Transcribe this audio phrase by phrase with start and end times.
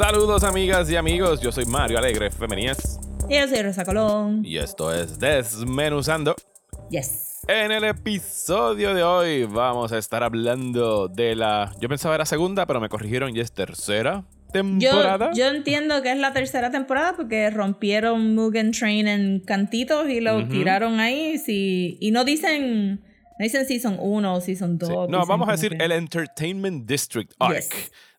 [0.00, 4.40] Saludos amigas y amigos, yo soy Mario Alegre Femenías Y yo soy Rosa Colón.
[4.46, 6.34] y esto es Desmenuzando.
[6.88, 7.40] Yes.
[7.46, 11.70] En el episodio de hoy vamos a estar hablando de la...
[11.82, 14.24] Yo pensaba era segunda, pero me corrigieron y es tercera
[14.54, 15.32] Yo, temporada.
[15.34, 20.48] yo entiendo que es la tercera temporada porque rompieron Mugen Train en cantitos y lo
[20.48, 21.36] tiraron ahí.
[21.36, 23.02] Sí, y no dicen,
[23.38, 24.88] no dicen Season 1 o Season 2.
[24.88, 24.94] Sí.
[25.10, 27.68] No, vamos a decir que- el Entertainment District Arc Yes.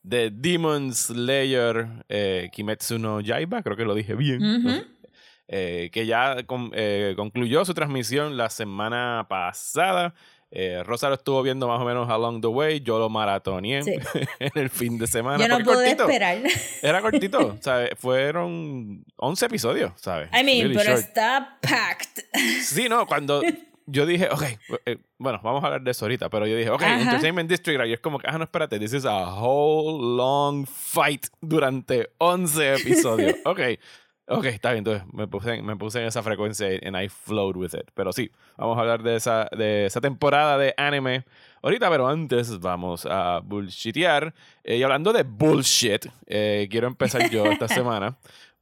[0.03, 4.85] De Demon Slayer eh, Kimetsu no Yaiba, creo que lo dije bien.
[5.47, 10.13] Eh, que ya con- eh, concluyó su transmisión la semana pasada.
[10.83, 12.81] Rosa lo estuvo viendo más o menos along the way.
[12.81, 13.93] Yo lo maratoneé Sí.
[14.39, 15.37] en el fin de semana.
[15.41, 16.03] Yo no porque pude cortito.
[16.03, 16.37] esperar.
[16.81, 17.91] Era cortito, ¿sabes?
[17.97, 20.27] Fueron 11 episodios, ¿sabes?
[20.33, 20.99] I mean, Really pero short.
[20.99, 22.23] está packed.
[22.61, 23.41] Sí, no, cuando
[23.85, 24.43] yo dije, ok,
[24.85, 27.01] eh, bueno, vamos a hablar de eso ahorita, pero yo dije, ok, Ajá.
[27.01, 31.27] Entertainment District, y es como que, ah, no, espérate, this is a whole long fight
[31.41, 33.35] durante 11 episodios.
[33.45, 33.59] ok,
[34.27, 37.73] ok, está bien, entonces me puse, me puse en esa frecuencia and I flowed with
[37.73, 37.89] it.
[37.93, 41.25] Pero sí, vamos a hablar de esa, de esa temporada de anime
[41.61, 44.33] ahorita, pero antes vamos a bullshitear.
[44.63, 48.17] Eh, y hablando de bullshit, eh, quiero empezar yo esta semana.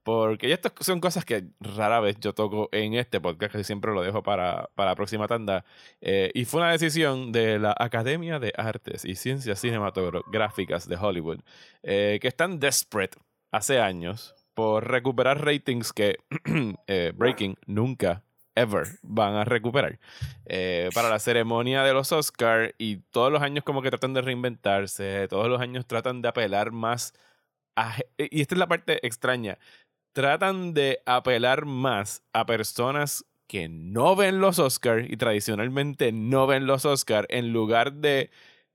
[0.09, 4.01] Porque estas son cosas que rara vez yo toco en este podcast, que siempre lo
[4.01, 5.65] dejo para, para la próxima tanda.
[6.01, 11.41] Eh, y fue una decisión de la Academia de Artes y Ciencias Cinematográficas de Hollywood,
[11.83, 13.19] eh, que están desperate
[13.51, 16.17] hace años por recuperar ratings que
[16.87, 18.23] eh, Breaking nunca,
[18.55, 19.99] ever van a recuperar.
[20.95, 25.27] Para la ceremonia de los Oscars y todos los años como que tratan de reinventarse,
[25.27, 27.13] todos los años tratan de apelar más
[27.75, 27.95] a...
[28.17, 29.59] Y esta es la parte extraña
[30.19, 36.67] tratan de apelar más a personas que no ven los Oscars y tradicionalmente no ven
[36.67, 38.29] los Oscars en lugar de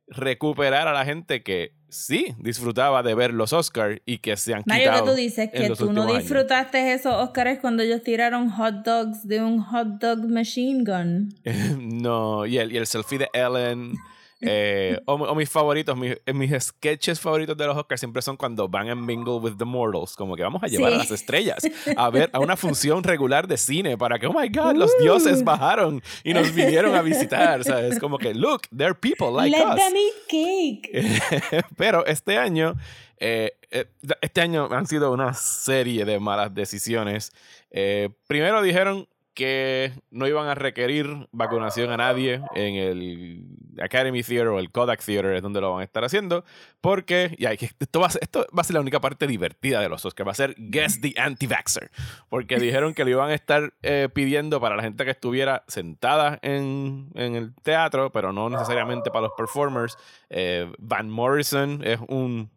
[0.06, 4.62] recuperar a la gente que sí disfrutaba de ver los Oscars y que se han
[4.64, 6.18] Mario, quitado que tú dices que tú no últimos años.
[6.22, 11.28] disfrutaste esos Oscars cuando ellos tiraron hot dogs de un hot dog machine gun.
[11.78, 13.98] no, y el, y el selfie de Ellen.
[14.46, 18.36] Eh, o, o mis favoritos, mis, eh, mis sketches favoritos de los Oscars siempre son
[18.36, 20.14] cuando van a mingle with the mortals.
[20.16, 20.94] Como que vamos a llevar Sí.
[20.94, 21.58] a las estrellas
[21.96, 25.40] a ver a una función regular de cine para que, oh my God, los dioses
[25.40, 25.44] Uh.
[25.44, 27.62] bajaron y nos vinieron a visitar.
[27.64, 27.98] ¿sabes?
[27.98, 29.76] Como que, look, they're people like Let us.
[29.76, 31.64] them eat cake.
[31.76, 32.74] Pero este año,
[33.18, 33.86] eh, eh,
[34.20, 37.32] este año han sido una serie de malas decisiones.
[37.70, 43.44] Eh, primero dijeron que no iban a requerir vacunación a nadie en el
[43.82, 46.44] Academy Theater o el Kodak Theater, es donde lo van a estar haciendo,
[46.80, 49.26] porque y hay que- esto, va a ser, esto va a ser la única parte
[49.26, 51.90] divertida de los Oscars, va a ser Guess the Anti-Vaxxer,
[52.28, 56.38] porque dijeron que lo iban a estar eh, pidiendo para la gente que estuviera sentada
[56.42, 59.96] en, en el teatro, pero no necesariamente para los performers.
[60.30, 62.50] Eh, Van Morrison es un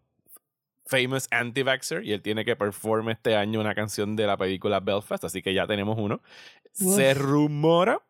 [0.88, 5.24] famous anti-vaxxer y él tiene que perform este año una canción de la película Belfast,
[5.24, 6.22] así que ya tenemos uno.
[6.72, 8.02] Se rumora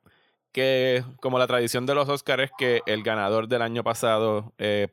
[0.51, 4.87] que, como la tradición de los Oscars es que el ganador del año pasado eh,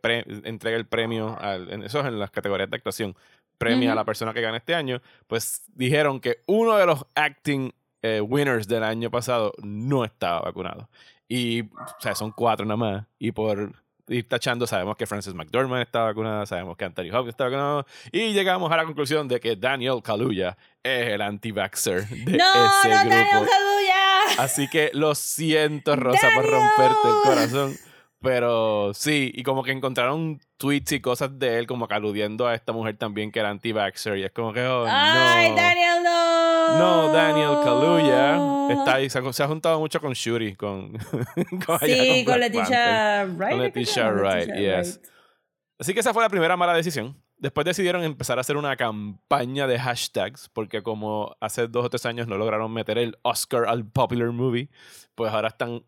[0.45, 3.17] entrega el premio, al, en, eso es en las categorías de actuación,
[3.59, 7.73] premia a la persona que gana este año, pues dijeron que uno de los acting
[8.03, 10.89] eh, winners del año pasado no estaba vacunado.
[11.29, 13.07] Y, o sea, son cuatro nada más.
[13.19, 17.45] Y por ir tachando, sabemos que Frances McDormand está vacunada, sabemos que Anthony Hopkins está
[17.45, 17.87] vacunado.
[18.13, 22.89] Y llegamos a la conclusión de que Daniel Kaluuya es el anti-vaxxer de No, ese
[22.89, 23.15] no, grupo.
[23.15, 24.05] Daniel Kaluuya.
[24.39, 27.77] Así que lo siento, Rosa, por romperte el corazón.
[28.21, 32.55] Pero sí, y como que encontraron tweets y cosas de él como que aludiendo a
[32.55, 34.17] esta mujer también que era anti-vaxxer.
[34.17, 35.57] Y es como que, oh, Ay, no.
[35.57, 36.79] Daniel, no.
[36.79, 38.39] No, Daniel Kaluuya
[38.73, 40.99] está ahí, se ha, se ha juntado mucho con Shuri, con,
[41.81, 43.25] Sí, con Leticia.
[43.25, 43.53] Wright.
[43.53, 44.11] Con ¿es que Leticia?
[44.11, 44.99] Wright, yes.
[44.99, 45.15] Wright.
[45.79, 47.21] Así que esa fue la primera mala decisión.
[47.37, 52.07] Después decidieron empezar a hacer una campaña de hashtags, porque como hace dos o tres
[52.07, 54.71] años no lograron meter el Oscar al Popular Movie,
[55.15, 55.85] pues ahora están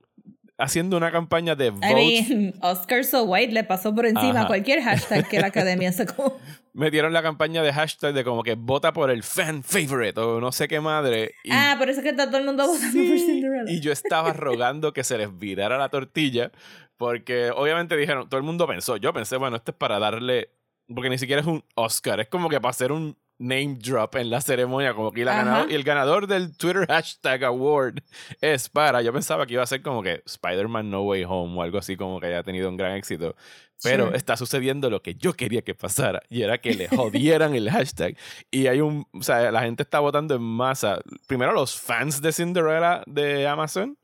[0.58, 1.90] haciendo una campaña de votes.
[1.90, 4.46] I mean, Oscar So White le pasó por encima Ajá.
[4.46, 6.38] cualquier hashtag que la academia sacó.
[6.72, 10.52] Metieron la campaña de hashtag de como que vota por el fan favorite o no
[10.52, 11.32] sé qué madre.
[11.42, 13.70] Y ah, por eso es que está todo el mundo votando por Cinderella.
[13.70, 16.52] Y yo estaba rogando que se les virara la tortilla,
[16.98, 20.50] porque obviamente dijeron, todo el mundo pensó, yo pensé, bueno, esto es para darle,
[20.94, 24.30] porque ni siquiera es un Oscar, es como que para hacer un name drop en
[24.30, 25.44] la ceremonia, como que la Ajá.
[25.44, 28.00] ganador, y el ganador del Twitter hashtag award
[28.40, 31.62] es para, yo pensaba que iba a ser como que Spider-Man No Way Home o
[31.62, 33.36] algo así como que haya tenido un gran éxito,
[33.82, 37.70] pero está sucediendo lo que yo quería que pasara y era que le jodieran el
[37.70, 38.16] hashtag.
[38.50, 42.32] Y hay un, o sea, la gente está votando en masa, primero los fans de
[42.32, 43.98] Cinderella de Amazon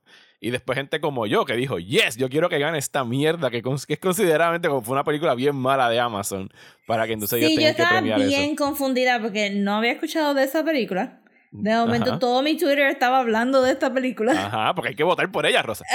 [0.45, 3.63] y después gente como yo que dijo, yes, yo quiero que gane esta mierda que,
[3.63, 6.51] que es consideradamente como fue una película bien mala de Amazon
[6.85, 8.57] para que entonces Sí, yo tengan que estaba premiar bien eso.
[8.65, 11.21] confundida porque no había escuchado de esa película.
[11.55, 12.19] De momento Ajá.
[12.19, 14.33] todo mi Twitter estaba hablando de esta película.
[14.33, 15.85] Ajá, porque hay que votar por ella, Rosa.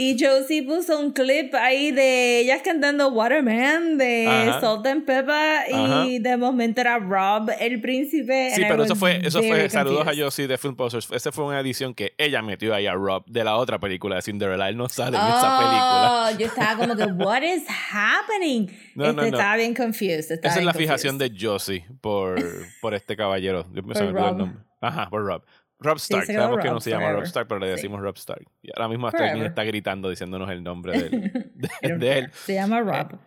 [0.00, 4.60] Y Josie puso un clip ahí de ellas cantando Waterman de Ajá.
[4.60, 6.04] Salt and Pepper y Ajá.
[6.20, 8.52] de momento era Rob el príncipe.
[8.54, 10.22] Sí, pero eso fue, eso fue, saludos a confused.
[10.24, 11.08] Josie de Film Posters.
[11.10, 14.22] Esa fue una edición que ella metió ahí a Rob de la otra película de
[14.22, 14.68] Cinderella.
[14.68, 16.28] Él no sale en esa película.
[16.32, 18.66] Oh, yo estaba como que, what is happening?
[18.94, 19.24] No, Este, no, no.
[19.24, 20.30] Estaba bien confused.
[20.30, 21.40] estaba Esa es la bien fijación confused.
[21.40, 22.40] de Josie por,
[22.80, 23.57] por este caballero.
[23.72, 24.36] Yo me olvidó el Rob.
[24.36, 24.58] nombre.
[24.80, 25.42] Ajá, por Rob.
[25.80, 26.26] Rob Stark.
[26.26, 27.22] Sabemos que no se llama Rob.
[27.24, 27.72] Stark, pero le Sí.
[27.72, 28.44] decimos Rob Stark.
[28.62, 30.92] Y ahora mismo hasta alguien está gritando diciéndonos el nombre
[31.82, 32.30] de, él.
[32.32, 33.18] Se llama Rob.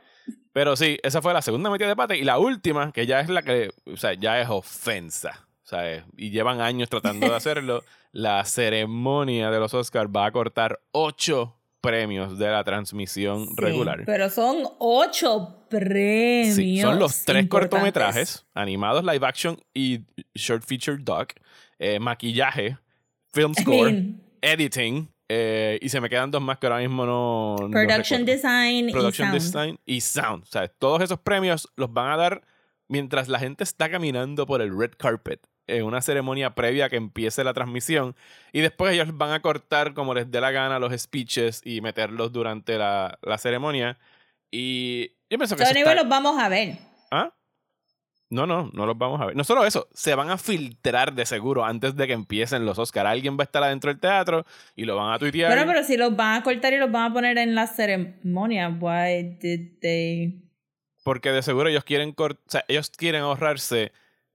[0.54, 2.16] Pero sí, esa fue la segunda metida de pata.
[2.16, 5.48] Y la última, que ya es la que, o sea, ya es ofensa.
[5.64, 7.84] O sea, es- y llevan años tratando de hacerlo.
[8.12, 14.04] la ceremonia de los Oscars va a cortar ocho premios de la transmisión Sí, regular.
[14.06, 16.56] Pero son ocho premios.
[16.56, 20.02] Sí, son los tres cortometrajes, animados live action y
[20.36, 21.34] short feature doc,
[21.80, 22.78] eh, maquillaje,
[23.34, 27.06] film I score, mean, editing, eh, y se me quedan dos más que ahora mismo
[27.06, 27.70] no.
[27.72, 29.34] production design Production y sound.
[29.34, 30.44] Design y Sound.
[30.44, 32.42] O sea, todos esos premios los van a dar
[32.90, 35.40] mientras la gente está caminando por el red carpet
[35.78, 38.16] en una ceremonia previa a que empiece la transmisión
[38.52, 42.32] y después ellos van a cortar como les dé la gana los speeches y meterlos
[42.32, 43.98] durante la, la ceremonia
[44.52, 46.78] y yo pienso que So, eso está- los vamos a ver.
[47.10, 47.34] ¿Ah?
[48.30, 49.36] No, no, no los vamos a ver.
[49.36, 53.10] No solo eso, se van a filtrar de seguro antes de que empiecen los Oscars.
[53.10, 55.52] Alguien va a estar adentro del teatro y lo van a tuitear.
[55.54, 58.70] Pero, pero si los van a cortar y los van a poner en la ceremonia,
[58.70, 60.48] why did they...
[61.04, 63.92] Porque de seguro ellos quieren o sea, ellos quieren ahorrarse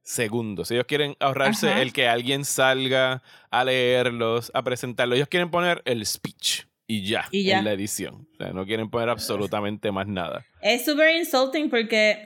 [0.07, 0.71] segundos.
[0.71, 1.83] Ellos quieren ahorrarse Ajá.
[1.83, 5.17] el que alguien salga a leerlos, a presentarlos.
[5.17, 7.59] Ellos quieren poner el speech y ya, Y ya.
[7.59, 8.29] en la edición.
[8.33, 10.47] O sea, no quieren poner absolutamente más nada.
[10.63, 12.23] Es súper insulting porque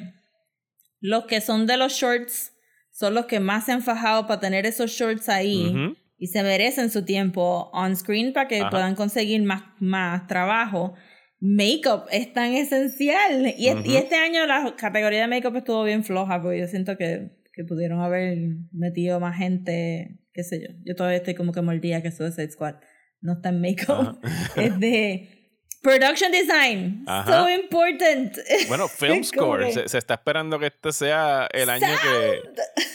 [1.00, 2.52] los que son de los shorts
[2.92, 5.74] son los que más se han fajado para tener esos shorts ahí
[6.18, 8.68] y se merecen su tiempo on screen para que Ajá.
[8.68, 10.92] puedan conseguir más, más trabajo.
[11.40, 13.54] Makeup es tan esencial.
[13.56, 17.39] Y, y este año la categoría de makeup estuvo bien floja porque yo siento que,
[17.60, 18.38] que pudieron haber
[18.72, 20.68] metido más gente, qué sé yo.
[20.82, 22.76] Yo todavía estoy como que mordida que Suicide Squad
[23.20, 24.18] no está en makeup.
[24.56, 25.39] es de
[25.82, 27.04] production design.
[27.06, 27.32] Ajá.
[27.44, 28.36] So important.
[28.68, 29.72] Bueno, film score.
[29.72, 32.42] Se, se está esperando que este sea el año que,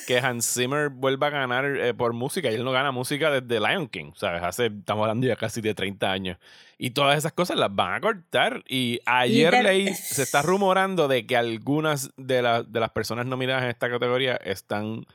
[0.08, 2.52] que Hans Zimmer vuelva a ganar eh, por música.
[2.52, 4.12] Y él no gana música desde Lion King.
[4.16, 4.44] ¿sabes?
[4.44, 6.38] Hace, estamos hablando ya casi de 30 años.
[6.78, 8.64] Y todas esas cosas las van a cortar.
[8.68, 13.26] Y ayer te- leí, se está rumorando de que algunas de, la- de las personas
[13.26, 15.06] nominadas en esta categoría están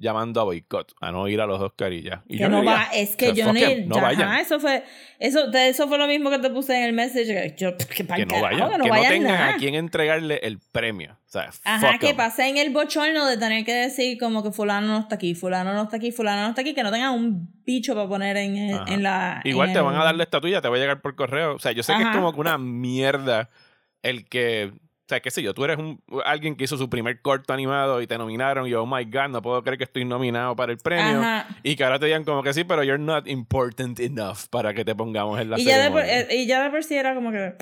[0.00, 2.22] llamando a boicot, a no ir a los Oscar y ya.
[2.26, 4.38] Y que yo no va, es que yo ni, no ajá, vayan.
[4.38, 4.82] eso fue,
[5.18, 8.08] eso, eso fue lo mismo que te puse en el message, que yo, que, no
[8.08, 9.54] carajo, vayan, que no que no vayan tengan nada.
[9.54, 11.12] a quien entregarle el premio.
[11.12, 12.16] O sea, Ajá, que em.
[12.16, 15.74] pase en el bochorno de tener que decir como que fulano no está aquí, fulano
[15.74, 18.56] no está aquí, fulano no está aquí, que no tengan un bicho para poner en,
[18.56, 19.40] el- en la...
[19.44, 21.54] Igual en te el- van a dar la estatuilla, te va a llegar por correo.
[21.54, 23.50] O sea, yo sé que es como que una mierda
[24.02, 24.72] el que.
[25.10, 28.00] O sea, qué sé yo, tú eres un, alguien que hizo su primer corto animado
[28.00, 30.78] y te nominaron y oh my god, no puedo creer que estoy nominado para el
[30.78, 31.18] premio.
[31.18, 31.48] Ajá.
[31.64, 34.84] Y que ahora te digan como que sí, pero you're not important enough para que
[34.84, 37.16] te pongamos en la Y ya, de por, eh, y ya de por sí era
[37.16, 37.54] como que...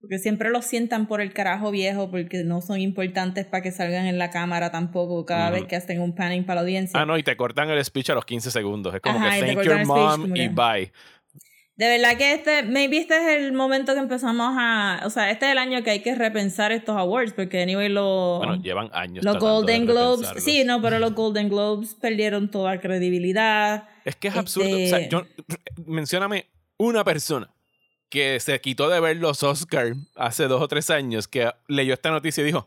[0.00, 4.06] Porque siempre los sientan por el carajo viejo porque no son importantes para que salgan
[4.06, 7.00] en la cámara tampoco cada vez que hacen un panning para la audiencia.
[7.00, 8.92] Ah, no, y te cortan el speech a los 15 segundos.
[8.92, 10.92] Es como Ajá, que thank your mom y bye.
[11.78, 15.46] De verdad que este, maybe este es el momento que empezamos a, o sea, este
[15.46, 19.24] es el año que hay que repensar estos awards, porque anyway los, Bueno, llevan años.
[19.24, 23.88] los Golden Globes, sí, no, pero los Golden Globes perdieron toda credibilidad.
[24.04, 24.74] Es que es Este- absurdo.
[24.74, 25.22] O sea, yo,
[25.86, 26.46] mencióname
[26.78, 27.48] una persona
[28.08, 32.10] que se quitó de ver los Oscars hace dos o tres años que leyó esta
[32.10, 32.66] noticia y dijo,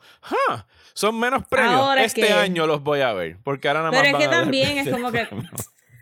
[0.49, 0.65] ¡Ah!
[0.93, 1.73] Son menos premios.
[1.75, 3.37] Ahora este que- año los voy a ver.
[3.43, 4.01] Porque ahora nada más.
[4.03, 5.49] Pero es que también es este como que, premio".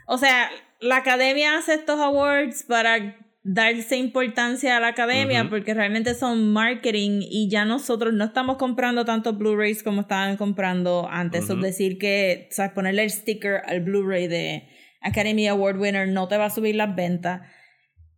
[0.07, 0.49] o sea,
[0.79, 7.21] la academia hace estos awards para darse importancia a la academia porque realmente son marketing
[7.24, 11.50] y ya nosotros no estamos comprando tantos Blu-rays como estaban comprando antes.
[11.50, 14.67] Es decir que, sabes, ponerle el sticker al Blu-ray de
[15.01, 17.41] Academy Award winner no te va a subir las ventas.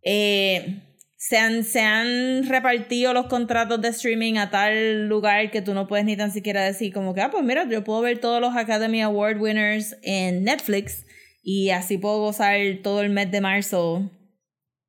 [0.02, 0.82] Eh,
[1.16, 5.86] se han, se han repartido los contratos de streaming a tal lugar que tú no
[5.86, 8.56] puedes ni tan siquiera decir como que, ah, pues mira, yo puedo ver todos los
[8.56, 11.06] Academy Award winners en Netflix
[11.42, 14.10] y así puedo gozar todo el mes de marzo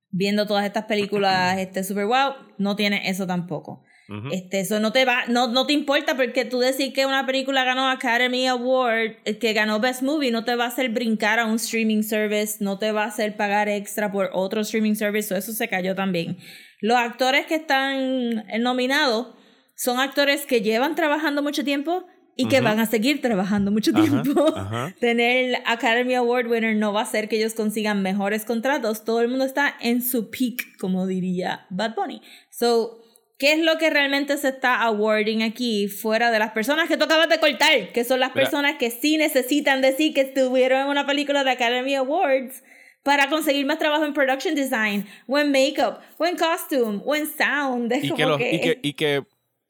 [0.10, 3.84] viendo todas estas películas este super wow, no tiene eso tampoco.
[4.32, 7.64] Este, eso no te va, no, no te importa porque tú decir que una película
[7.64, 11.46] ganó Academy Award, eh, que ganó Best Movie, no te va a hacer brincar a
[11.46, 15.52] un streaming service, no te va a hacer pagar extra por otro streaming service, eso
[15.54, 16.38] se cayó también.
[16.80, 19.34] Los actores que están nominados
[19.76, 22.06] son actores que llevan trabajando mucho tiempo
[22.36, 24.54] y que van a seguir trabajando mucho tiempo.
[25.00, 29.06] Tener el Academy Award winner no va a hacer que ellos consigan mejores contratos.
[29.06, 32.22] Todo el mundo está en su peak, como diría Bad Bunny.
[32.50, 33.02] So,
[33.38, 37.04] ¿qué es lo que realmente se está awarding aquí fuera de las personas que tú
[37.06, 37.92] acabas de cortar?
[37.94, 41.96] Que son las personas que sí necesitan decir que estuvieron en una película de Academy
[41.96, 42.64] Awards
[43.04, 47.28] para conseguir más trabajo en production design, o en makeup, o en costume, o en
[47.28, 47.94] sound.
[48.02, 49.24] y, que, y que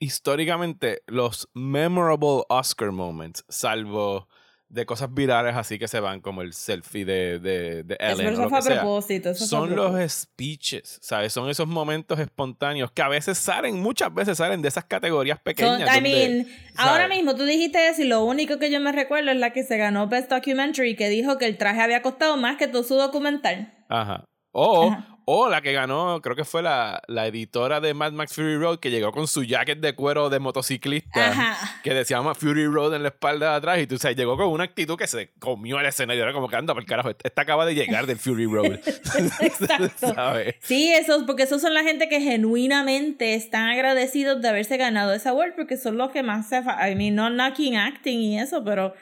[0.03, 4.27] históricamente los memorable Oscar moments, salvo
[4.67, 8.33] de cosas virales así que se van como el selfie de, de, de Ellen.
[8.33, 9.35] Eso, fue a propósito.
[9.35, 11.31] son los speeches, ¿sabes?
[11.31, 15.95] Son esos momentos espontáneos que a veces salen, muchas veces salen de esas categorías pequeñas.
[15.95, 19.37] I mean, ahora mismo tú dijiste eso y lo único que yo me recuerdo es
[19.37, 22.67] la que se ganó Best Documentary que dijo que el traje había costado más que
[22.67, 23.71] todo su documental.
[23.89, 24.25] Ajá.
[24.51, 24.95] O,
[25.25, 28.79] o la que ganó, creo que fue la, la, editora de Mad Max Fury Road,
[28.79, 33.09] que llegó con su jacket de cuero de motociclista, que decía Fury Road en la
[33.09, 36.23] espalda de atrás, y tú sabes, llegó con una actitud que se comió el escenario.
[36.23, 38.73] Era como que anda por carajo, esta acaba de llegar del Fury Road.
[39.39, 40.15] Exacto.
[40.61, 45.31] Sí, esos, porque esos son la gente que genuinamente están agradecidos de haberse ganado esa
[45.31, 46.57] award, porque son los que más se.
[46.57, 48.93] I mean, no knocking acting y eso, pero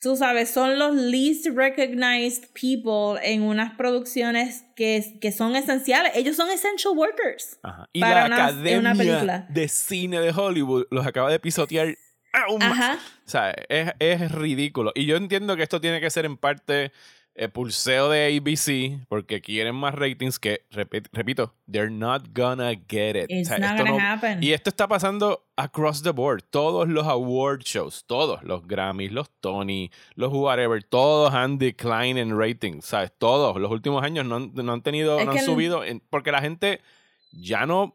[0.00, 6.12] tú sabes, son los least recognized people en unas producciones que, que son esenciales.
[6.14, 7.58] Ellos son essential workers.
[7.92, 11.96] Y la Academia de Cine de Hollywood los acaba de pisotear
[12.32, 12.98] aún más.
[12.98, 14.92] O sea, es, es ridículo.
[14.94, 16.92] Y yo entiendo que esto tiene que ser en parte
[17.36, 23.26] el pulseo de ABC porque quieren más ratings que, repito, they're not gonna get it.
[23.28, 24.42] It's not gonna happen.
[24.42, 26.42] Y esto está pasando across the board.
[26.50, 32.38] Todos los award shows, todos, los Grammys, los Tony, los whatever, todos han declined en
[32.38, 33.12] ratings, ¿sabes?
[33.18, 33.56] Todos.
[33.60, 36.80] Los últimos años no, no han tenido, no han subido, porque la gente
[37.32, 37.94] ya no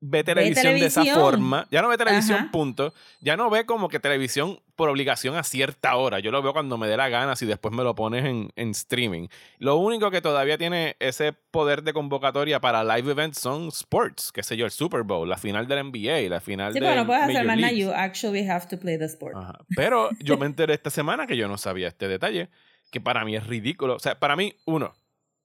[0.00, 1.66] ve televisión, de esa forma.
[1.70, 2.94] Ya no ve televisión, punto.
[3.20, 6.20] Ya no ve como que televisión por obligación a cierta hora.
[6.20, 8.70] Yo lo veo cuando me dé la gana, si después me lo pones en, en,
[8.70, 9.28] streaming.
[9.58, 14.42] Lo único que todavía tiene ese poder de convocatoria para live events son sports, qué
[14.42, 16.86] sé yo, el Super Bowl, la final del NBA, la final sí, de.
[16.86, 19.36] Sí, bueno, puedes hacer más you actually have to play the sport.
[19.74, 22.48] Pero yo me enteré esta semana que yo no sabía este detalle,
[22.90, 23.96] que para mí es ridículo.
[23.96, 24.94] O sea, para mí, uno,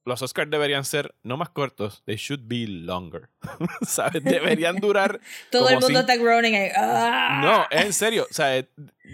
[0.06, 3.30] los Oscars deberían ser no más cortos, they should be longer.
[3.82, 4.24] ¿Sabes?
[4.24, 5.20] Deberían durar.
[5.52, 6.70] Todo el mundo está groaning ahí.
[6.76, 7.40] ¡Ah!
[7.42, 8.28] No, en serio.
[8.30, 8.66] O sea,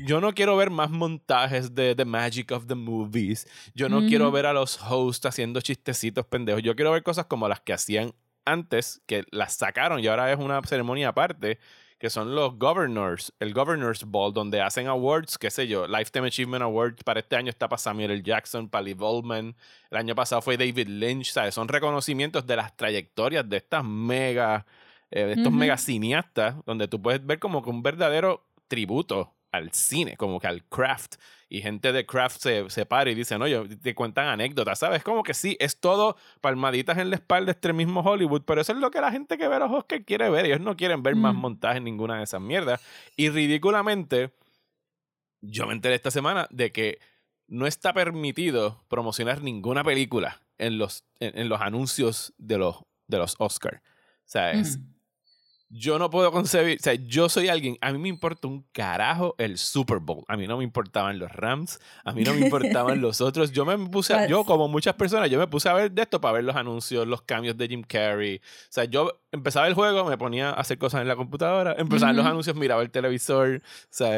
[0.06, 3.48] yo no quiero ver más montajes de The Magic of the Movies.
[3.74, 6.64] Yo no quiero ver a los hosts haciendo chistecitos pendejos.
[6.64, 8.14] Yo quiero ver cosas como las que hacían
[8.46, 11.60] antes, que las sacaron y ahora es una ceremonia aparte
[12.00, 16.64] que son los Governors, el Governors Ball, donde hacen awards, qué sé yo, Lifetime Achievement
[16.64, 18.24] Award para este año está para Samuel L.
[18.24, 19.56] Jackson, para Lee Goldman,
[19.92, 21.54] el año pasado fue David Lynch, ¿sabes?
[21.54, 24.66] Son reconocimientos de las trayectorias de estas mega,
[25.12, 29.72] eh, de estos mega cineastas, donde tú puedes ver como que un verdadero tributo al
[29.72, 31.16] cine, como que al craft.
[31.52, 35.04] Y gente de craft se, se para y dice, no, yo, te cuentan anécdotas, ¿sabes?
[35.04, 38.78] Como que sí, es todo palmaditas en la espalda, este mismo Hollywood, pero eso es
[38.78, 40.46] lo que la gente que ve los Oscars quiere ver.
[40.46, 42.82] Ellos no quieren ver más montajes en ninguna de esas mierdas.
[43.16, 44.32] Y ridículamente,
[45.42, 47.00] yo me enteré esta semana de que
[47.48, 53.36] no está permitido promocionar ninguna película en los, en, los anuncios de los, de los
[53.40, 53.80] Oscars.
[53.80, 54.78] O sea, es,
[55.70, 59.36] yo no puedo concebir, o sea, yo soy alguien, a mí me importa un carajo
[59.38, 63.00] el Super Bowl, a mí no me importaban los Rams, a mí no me importaban
[63.02, 66.02] los otros, yo me puse, yo como muchas personas, yo me puse a ver de
[66.02, 69.76] esto para ver los anuncios, los cambios de Jim Carrey, o sea, yo empezaba el
[69.76, 73.62] juego, me ponía a hacer cosas en la computadora, empezaban los anuncios, miraba el televisor,
[73.64, 74.10] o sea,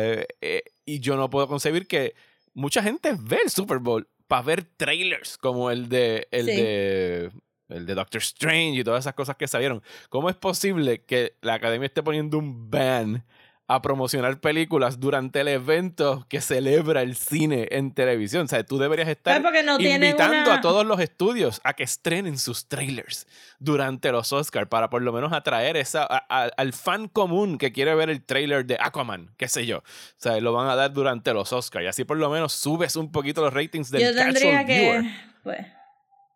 [0.42, 2.16] eh, y yo no puedo concebir que
[2.54, 7.32] mucha gente ve el Super Bowl para ver trailers como el de, el de
[7.72, 9.82] el de Doctor Strange y todas esas cosas que salieron.
[10.10, 13.26] ¿Cómo es posible que la academia esté poniendo un ban
[13.68, 18.44] a promocionar películas durante el evento que celebra el cine en televisión?
[18.44, 19.42] O sea, tú deberías estar
[19.80, 23.28] invitando a todos los estudios a que estrenen sus trailers
[23.60, 28.10] durante los Oscars para por lo menos atraer esa, al fan común que quiere ver
[28.10, 29.78] el trailer de Aquaman, qué sé yo.
[29.78, 29.84] O
[30.18, 33.10] sea, lo van a dar durante los Oscars y así por lo menos subes un
[33.10, 35.10] poquito los ratings del yo casual que,
[35.44, 35.66] Pues,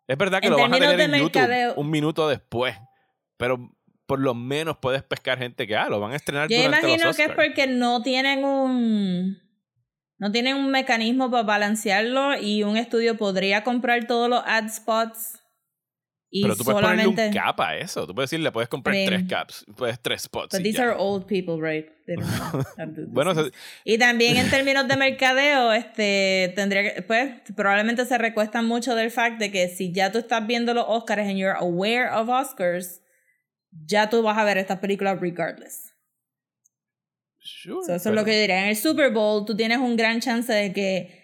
[0.06, 2.76] es verdad que lo vas a tener en YouTube un minuto después.
[3.36, 3.70] pero
[4.06, 7.08] por lo menos puedes pescar gente que, ah, lo van a estrenar Yo durante imagino
[7.08, 9.38] los que es porque no tienen un
[10.18, 15.42] no tienen un mecanismo para balancearlo y un estudio podría comprar todos los ad spots
[16.38, 18.06] y Pero tú puedes ponerle un cap a eso.
[18.06, 20.52] Tú puedes decir, le puedes comprar I mean, tres caps, puedes tres spots.
[20.56, 20.84] But these ya.
[20.84, 21.86] are old people, right?
[22.06, 23.46] They don't know how to do Bueno, this.
[23.46, 23.52] se-
[23.84, 29.10] y también en términos de mercadeo, este tendría que, pues, probablemente se recuestan mucho del
[29.10, 33.00] fact de que si ya tú estás viendo los Oscars and you're aware of Oscars,
[33.86, 35.92] ya tú vas a ver estas películas regardless.
[37.38, 38.62] sure, So, eso es lo que yo diría.
[38.64, 41.15] En el Super Bowl tú tienes un gran chance de que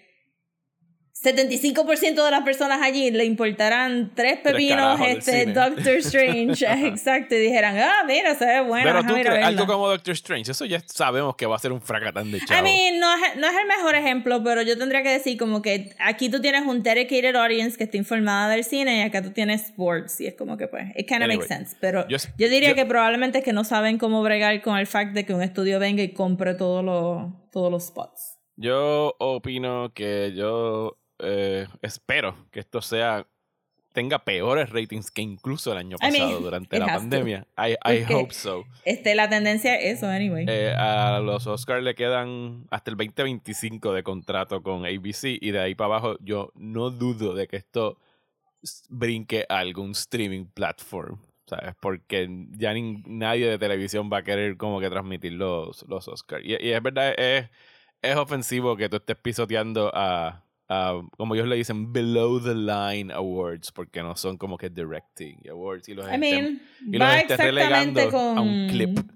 [1.23, 5.47] 75% de las personas allí le importarán tres pepinos este.
[5.47, 9.47] Doctor Strange, exacto, y dijeran, ah, mira, se ve bueno, Pero tú crees, verla".
[9.47, 12.61] algo como Doctor Strange, eso ya sabemos que va a ser un fracatán de chavo.
[12.61, 15.62] I mean, no es, no es el mejor ejemplo, pero yo tendría que decir como
[15.62, 19.31] que aquí tú tienes un dedicated audience que está informada del cine y acá tú
[19.31, 21.76] tienes sports y es como que pues, it kind of Anyway, makes sense.
[21.81, 24.87] Pero yo- yo, diría yo- que probablemente es que no saben cómo bregar con el
[24.87, 28.38] fact de que un estudio venga y compre todos los todos los spots.
[28.57, 33.26] Yo opino que yo eh, espero que esto sea
[33.93, 36.99] tenga peores ratings que incluso el año I mean, pasado durante la has to.
[37.00, 37.47] pandemia.
[37.59, 38.64] I, I hope so.
[38.87, 40.47] Este, la tendencia es eso, anyway.
[40.49, 45.61] Eh, a los Oscars le quedan hasta el 2025 de contrato con ABC y de
[45.61, 47.99] ahí para abajo yo no dudo de que esto
[48.88, 51.75] brinque a algún streaming platform, ¿sabes?
[51.81, 56.45] Porque ya nin- nadie de televisión va a querer como que transmitir los, los Oscars.
[56.45, 57.50] Y, y es verdad, es,
[58.00, 63.12] es ofensivo que tú estés pisoteando a, a, como ellos le dicen, below the line
[63.12, 66.62] awards, porque no son como que directing awards y los I estén- mean,
[66.93, 68.38] y los va exactamente con...
[68.38, 68.99] a un clip.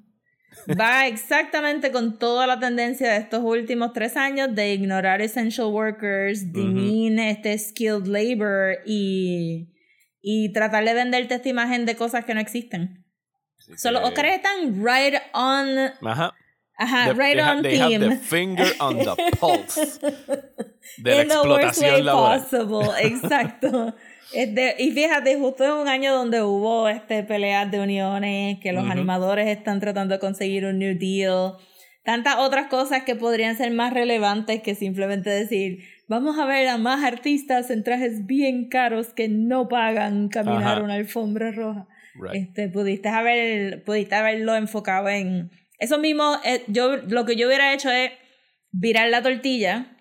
[0.81, 6.51] Va exactamente con toda la tendencia de estos últimos tres años de ignorar essential workers,
[6.53, 9.69] demean este skilled labor y,
[10.23, 13.05] y tratar de venderte esta imagen de cosas que no existen.
[13.59, 16.35] Así So, los que- Oscars están right on, Ajá.
[16.76, 18.09] Ajá, The- right they ha- on they have theme.
[18.11, 19.99] the finger on the pulse
[20.99, 21.47] de la In the worst
[21.80, 22.40] way explotación laboral.
[22.42, 23.94] possible, exacto.
[24.33, 28.83] Este, y fíjate, justo en un año donde hubo este, peleas de uniones, que los
[28.83, 28.92] Ujú.
[28.92, 31.53] animadores están tratando de conseguir un New Deal,
[32.05, 36.77] tantas otras cosas que podrían ser más relevantes que simplemente decir, vamos a ver a
[36.77, 40.83] más artistas en trajes bien caros que no pagan caminar Ajá.
[40.83, 41.87] una alfombra roja.
[42.18, 42.48] Right.
[42.48, 46.39] Este, pudiste haber, pudiste haberlo enfocado en eso mismo.
[46.45, 48.11] eh, yo lo que yo hubiera hecho es
[48.73, 49.93] virar la tortilla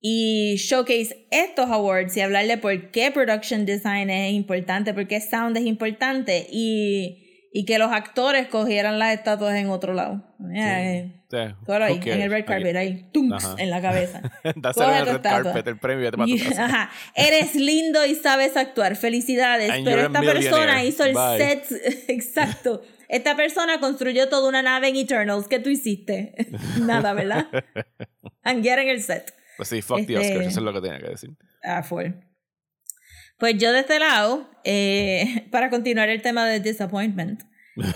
[0.00, 5.56] y showcase estos awards y hablarle por qué production design es importante, por qué sound
[5.56, 10.24] es importante y, y que los actores cogieran las estatuas en otro lado.
[10.54, 11.38] Eh, Sí.
[11.38, 11.74] ahí, Who
[12.12, 13.54] en el red carpet, ahí, Ajá.
[13.56, 14.20] en la cabeza.
[14.56, 15.42] Dáselo en el red estatua.
[15.44, 16.64] carpet, el premio, y vete pa' tu Y- casa.
[16.66, 16.90] ajá.
[17.14, 18.96] Eres lindo y sabes actuar.
[18.96, 19.70] Felicidades.
[19.70, 21.38] And Pero esta persona hizo el Bye.
[21.38, 21.64] set.
[22.08, 22.82] Exacto.
[23.12, 25.46] Esta persona construyó toda una nave en Eternals.
[25.46, 26.34] ¿Qué tú hiciste?
[26.80, 27.46] Nada, ¿verdad?
[28.44, 29.34] Get en el set.
[29.58, 31.30] Pues sí, fuck the Este- Oscars, eso es lo que tenía que decir.
[31.62, 32.14] Ah, fue.
[33.38, 37.42] Pues yo de este lado, eh, para continuar el tema de disappointment,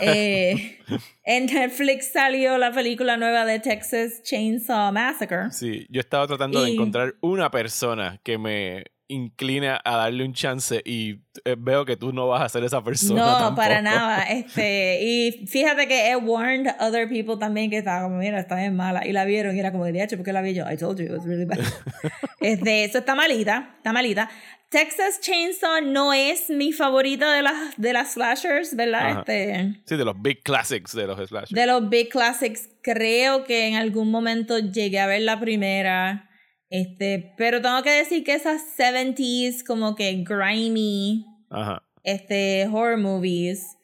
[0.02, 0.81] eh,
[1.24, 5.50] en Netflix salió la película nueva de Texas Chainsaw Massacre.
[5.50, 10.83] Sí, yo estaba tratando de encontrar una persona que me incline a darle un chance
[10.85, 13.21] y eh, veo que tú no vas a ser esa persona.
[13.21, 13.57] No, tampoco.
[13.57, 14.23] para nada.
[14.25, 18.75] Este, y fíjate que he warned other people también que estaba como, mira, está bien
[18.77, 19.07] mala.
[19.07, 20.71] Y la vieron y era como, de hecho, ¿por qué la vi yo?
[20.71, 21.59] I told you, it was really bad.
[22.40, 24.29] este, eso está malita, está malita.
[24.69, 29.11] Texas Chainsaw no es mi favorita de las, de las slashers, ¿verdad?
[29.11, 29.21] Ajá.
[29.21, 31.53] Este, Sí, de los big classics de los slashers.
[31.53, 32.69] de los big classics.
[32.83, 36.25] Creo que en algún momento llegué a ver la primera.
[36.68, 41.83] Este, pero tengo que decir que esas 70s como que grimy Ajá.
[42.02, 43.76] este, horror movies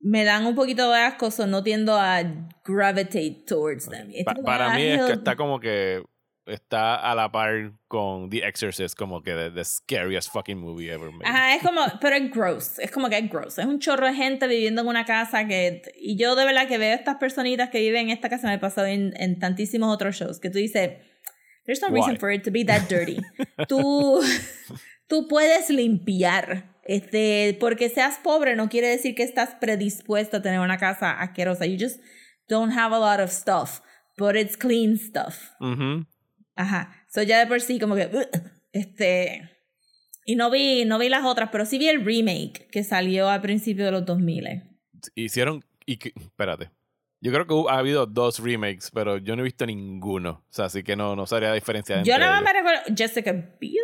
[0.00, 2.22] me dan un poquito de asco, so no tiendo a
[2.64, 4.12] gravitate towards them.
[4.24, 6.02] Pa- para mí es que está como que
[6.46, 11.10] está a la par con The Exorcist, como que the, the scariest fucking movie ever
[11.10, 11.26] made.
[11.28, 13.58] Ajá, es como, pero es gross, es como que es gross.
[13.58, 15.82] Es un chorro de gente viviendo en una casa que...
[16.00, 18.54] Y yo de verdad que veo a estas personitas que viven en esta casa, me
[18.54, 20.92] he pasado en, en tantísimos otros shows, que tú dices,
[21.68, 22.18] there's no reason Why?
[22.18, 23.20] for it to be that dirty.
[23.68, 24.20] tú,
[25.06, 26.74] tú puedes limpiar.
[26.84, 31.66] Este, porque seas pobre no quiere decir que estás predispuesto a tener una casa asquerosa.
[31.66, 32.00] You just
[32.48, 33.82] don't have a lot of stuff,
[34.16, 35.50] but it's clean stuff.
[36.56, 36.90] Ajá.
[37.08, 39.50] So ya de por sí como que "Ugh", este
[40.24, 43.42] y no vi no vi las otras, pero sí vi el remake que salió a
[43.42, 44.62] principios de los 2000.
[45.14, 45.62] Hicieron.
[45.84, 46.70] Y que- espérate.
[47.20, 50.44] Yo creo que ha habido dos remakes, pero yo no he visto ninguno.
[50.48, 53.32] O sea, así que no, no sabría diferenciar entre Yo nada más me recuerdo Jessica
[53.32, 53.74] Biel,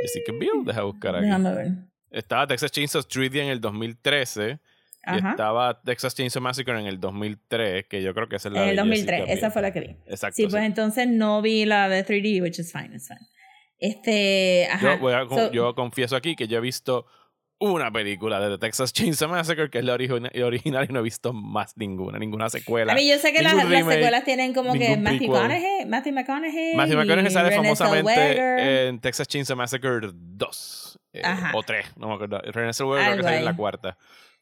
[0.00, 1.24] Jessica Biel, deja buscar aquí.
[1.24, 1.68] déjame ver.
[2.10, 4.58] Estaba Texas Chainsaw 3D en el 2013.
[5.02, 5.30] Y Ajá.
[5.30, 8.68] estaba Texas Chainsaw Massacre en el 2003, que yo creo que esa es la En
[8.70, 9.52] el 2003, Jessica esa Biel.
[9.52, 9.96] fue la que vi.
[10.06, 10.36] Exacto.
[10.36, 13.20] Sí, pues entonces no vi la de 3D, which is fine, it's fine.
[13.78, 14.94] Este, ajá.
[14.96, 17.06] Yo, voy a con- So- yo confieso aquí que yo he visto
[17.60, 21.02] una película de The Texas Chainsaw Massacre, que es la origi- original, y no he
[21.02, 22.92] visto más ninguna, ninguna secuela.
[22.92, 25.28] a mí yo sé que las, ningún las remake, secuelas tienen como que Matthew.
[25.28, 31.96] McConaughey, Matthew McConaughey, Matthew McConaughey sale famosamente en Texas Chainsaw Massacre 2 eh, o 3,
[31.98, 32.40] no me acuerdo.
[32.46, 33.96] Renée Zellweger creo que sale en la cuarta.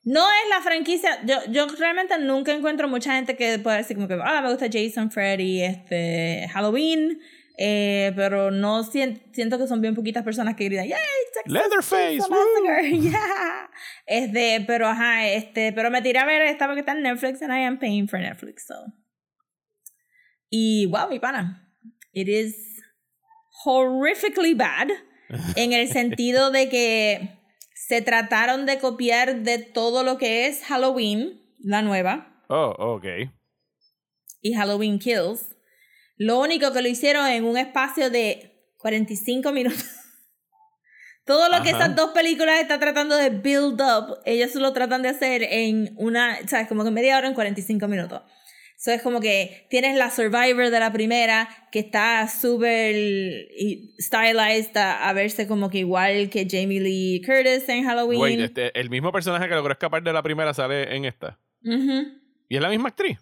[0.05, 1.19] No es la franquicia.
[1.27, 4.67] Yo, yo realmente nunca encuentro mucha gente que pueda decir como que, ah, me gusta
[4.73, 7.19] Jason, Freddy, este, Halloween.
[7.59, 10.97] Eh, pero no sien- siento que son bien poquitas personas que gritan, ¡Yay!
[11.35, 13.71] Texas Leatherface, Massacre", yeah.
[14.07, 17.53] Este, pero ajá, este, pero me tiré a ver esta porque está en Netflix and
[17.53, 18.75] I am paying for Netflix, so.
[20.51, 21.69] Y wow, mi pana.
[22.13, 22.55] It is
[23.65, 24.89] horrifically bad.
[25.57, 27.39] En el sentido de que
[27.75, 33.05] se trataron de copiar de todo lo que es Halloween, la nueva, Oh, ok.
[34.41, 35.55] y Halloween Kills.
[36.19, 39.85] Lo único que lo hicieron en un espacio de 45 minutos.
[41.25, 45.11] Todo lo que esas dos películas están tratando de build up, ellos lo tratan de
[45.11, 46.69] hacer en una, ¿sabes?
[46.69, 48.23] Como que media hora en 45 minutos.
[48.79, 52.95] So es como que tienes la Survivor de la primera, que está súper
[54.01, 58.21] stylized a, a verse como que igual que Jamie Lee Curtis en Halloween.
[58.21, 61.39] Wait, este, el mismo personaje que logró escapar de la primera sale en esta.
[61.61, 63.19] ¿Y es la misma actriz?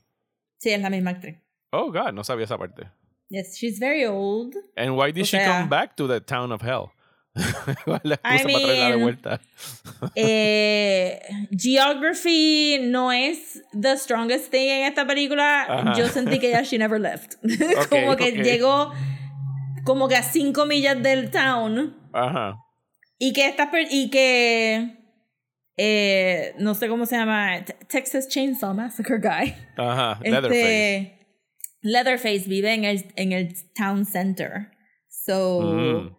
[0.58, 1.38] Sí, es la misma actriz.
[1.72, 2.84] Oh, God, no sabía esa parte.
[3.28, 4.54] Yes, she's very old.
[4.76, 6.92] And why did O she sea- come back to the town of hell?
[7.84, 9.40] ¿Cuál es la excusa I para traerla de vuelta?
[10.14, 15.62] Eh, geography no es the strongest thing en esta película.
[15.68, 15.94] Ajá.
[15.98, 17.34] Yo sentí que ya she never left.
[17.90, 18.92] Como que llegó
[19.84, 22.58] como que a cinco millas del town Ajá.
[23.18, 24.96] y que esta y que
[25.76, 29.54] eh, no sé cómo se llama Te- Texas Chainsaw Massacre guy.
[29.76, 30.18] Ajá.
[30.22, 31.25] Este, Leatherface
[32.46, 34.70] vive en el en el town center.
[35.08, 36.16] So Mm.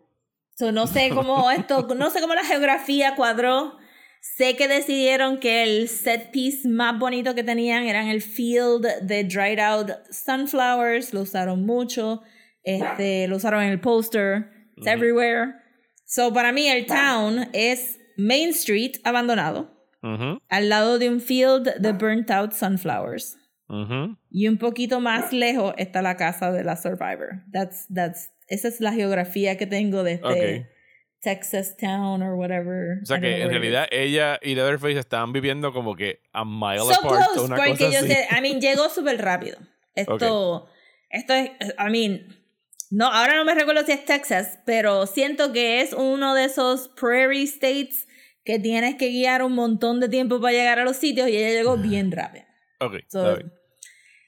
[0.56, 3.78] So, no sé cómo esto, no sé cómo la geografía cuadró.
[4.20, 9.24] Sé que decidieron que el set piece más bonito que tenían eran el field de
[9.24, 11.14] dried out sunflowers.
[11.14, 12.24] Lo usaron mucho.
[12.64, 14.50] Este, lo usaron en el poster.
[14.76, 15.54] It's everywhere.
[16.06, 19.70] So, para mí, el town es Main Street abandonado.
[20.04, 23.38] Ujú, Al lado de un field de burnt out sunflowers.
[23.70, 24.18] Ujú.
[24.30, 27.44] Y un poquito más lejos está la casa de la Survivor.
[27.52, 30.68] That's, that's, esa es la geografía que tengo de este Ok.
[31.22, 33.00] Texas Town or whatever.
[33.02, 36.80] O sea que en realidad ella y Leatherface estaban viviendo como que a mile.
[36.80, 38.08] So apart close, una porque cosa yo así.
[38.08, 39.58] sé, I mean, llegó súper rápido.
[39.96, 40.70] Esto,
[41.10, 41.50] esto es,
[41.80, 42.28] I mean,
[42.92, 46.90] no, ahora no me recuerdo si es Texas, pero siento que es uno de esos
[46.90, 48.08] prairie states
[48.46, 51.50] que tienes que guiar un montón de tiempo para llegar a los sitios y ella
[51.50, 52.46] llegó bien rápido.
[52.80, 53.40] Ok, So.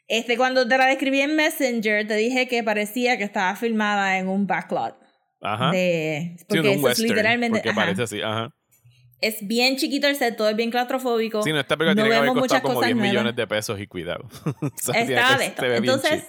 [0.10, 4.28] Este, cuando te la describí en Messenger, te dije que parecía que estaba filmada en
[4.28, 4.98] un backlot.
[5.42, 5.72] Ajá.
[5.72, 7.60] De, Sí, porque de un eso es western, literalmente.
[7.60, 7.80] Porque ajá.
[7.82, 8.50] parece así, ajá.
[9.22, 11.44] Es bien chiquito el set, todo es bien claustrofóbico.
[11.44, 13.12] Sí, no, esta película no tiene que haber costado como cosas 10 nuevas.
[13.14, 14.28] millones de pesos y cuidado.
[14.62, 15.66] O sea, que- de esto.
[15.66, 16.24] Entonces,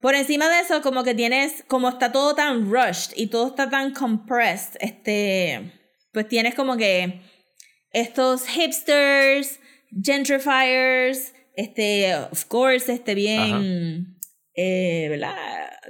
[0.00, 3.70] por encima de eso, como que tienes, como está todo tan rushed y todo está
[3.70, 5.72] tan compressed, este,
[6.12, 7.20] pues tienes como que
[7.92, 9.60] estos hipsters,
[10.04, 14.18] gentrifiers, este, of course, este bien,
[14.54, 15.36] eh, ¿verdad?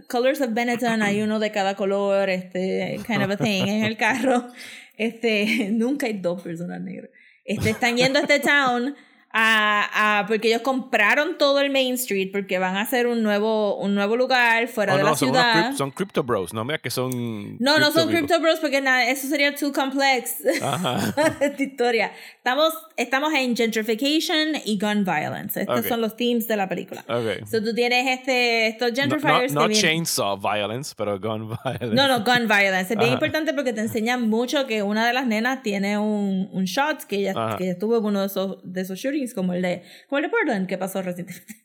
[0.09, 3.97] Colors of Benetton, hay uno de cada color, este, kind of a thing en el
[3.99, 4.49] carro.
[4.97, 7.11] Este, nunca hay dos personas negras.
[7.45, 8.95] Este, están yendo a este town
[9.33, 13.77] a, a- porque ellos compraron todo el Main Street porque van a hacer un nuevo,
[13.79, 15.75] un nuevo lugar fuera Oh, de no, la son, ciudad.
[15.75, 17.57] son crypto bros, no mira que son.
[17.59, 18.09] No, no son.
[18.09, 20.37] Crypto Bros porque nada, eso sería too complex.
[20.63, 21.15] Ajá.
[21.41, 22.13] Esta historia.
[22.37, 25.61] Estamos, estamos en gentrification y gun violence.
[25.61, 25.87] Estos Ok.
[25.87, 27.05] son los themes de la película.
[27.09, 27.47] Ok.
[27.49, 31.87] So tú tienes este, estos No, gentrifiers no, no vienen- chainsaw violence, pero gun violence.
[31.95, 32.81] No, no, gun violence.
[32.93, 33.13] Es bien Ajá.
[33.15, 37.17] importante porque te enseñan mucho que una de las nenas tiene un, un shot que
[37.17, 37.57] ella, Ajá.
[37.57, 40.29] que estuvo en uno de esos, de esos shootings, como el de, como el de
[40.29, 41.55] Portland, que pasó recientemente.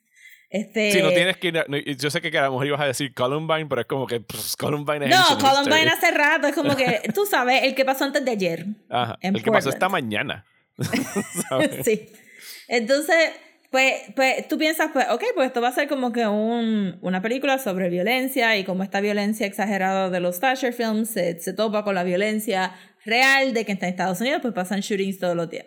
[0.50, 1.58] Este, Sí, no tienes que ir.
[1.58, 4.08] a- no, yo sé que a lo mejor ibas a decir Columbine, pero es como
[4.08, 6.48] que pff, Columbine es No, Columbine hace rato.
[6.48, 8.66] Es como que, tú sabes, el que pasó antes de ayer.
[8.90, 9.18] Ajá.
[9.22, 9.74] El que pasó Portland.
[9.74, 10.46] esta mañana.
[11.84, 12.10] Sí.
[12.70, 13.32] Entonces,
[13.72, 17.22] pues, pues tú piensas, pues, ok, pues esto va a ser como que un, una
[17.22, 21.84] película sobre violencia y como esta violencia exagerada de los slasher films se, se topa
[21.84, 22.74] con la violencia
[23.06, 25.66] real de que está en Estados Unidos, pues pasan shootings todos los días.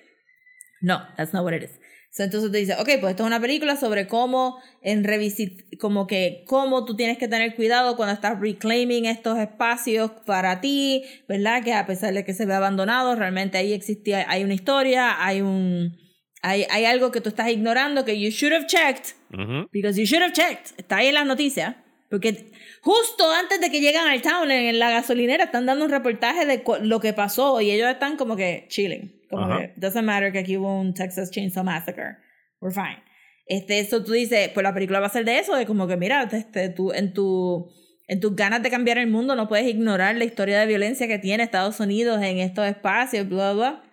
[0.80, 1.79] No, that's not what it is.
[2.12, 6.08] So, entonces te dice, ok, pues esto es una película sobre cómo en revisit como
[6.08, 11.62] que cómo tú tienes que tener cuidado cuando estás reclaiming estos espacios para ti, ¿verdad?
[11.62, 15.40] Que a pesar de que se ve abandonado, realmente ahí existía, hay una historia, hay
[15.40, 15.96] un,
[16.42, 19.68] hay, hay algo que tú estás ignorando que you should have checked, Ujú.
[19.70, 21.76] because you should have checked, está ahí en las noticias,
[22.10, 22.50] porque
[22.82, 26.64] justo antes de que llegan al town, en la gasolinera, están dando un reportaje de
[26.82, 29.19] lo que pasó y ellos están como que chilling.
[29.30, 29.58] Como Ajá.
[29.58, 32.16] que, doesn't matter que aquí hubo un Texas Chainsaw Massacre.
[32.60, 33.02] We're fine.
[33.46, 35.96] Este, eso tú dices, pues la película va a ser de eso, de como que
[35.96, 37.70] mira, este, tú, en tu
[38.10, 41.20] en tus ganas de cambiar el mundo no puedes ignorar la historia de violencia que
[41.20, 43.84] tiene Estados Unidos en estos espacios, bla, bla.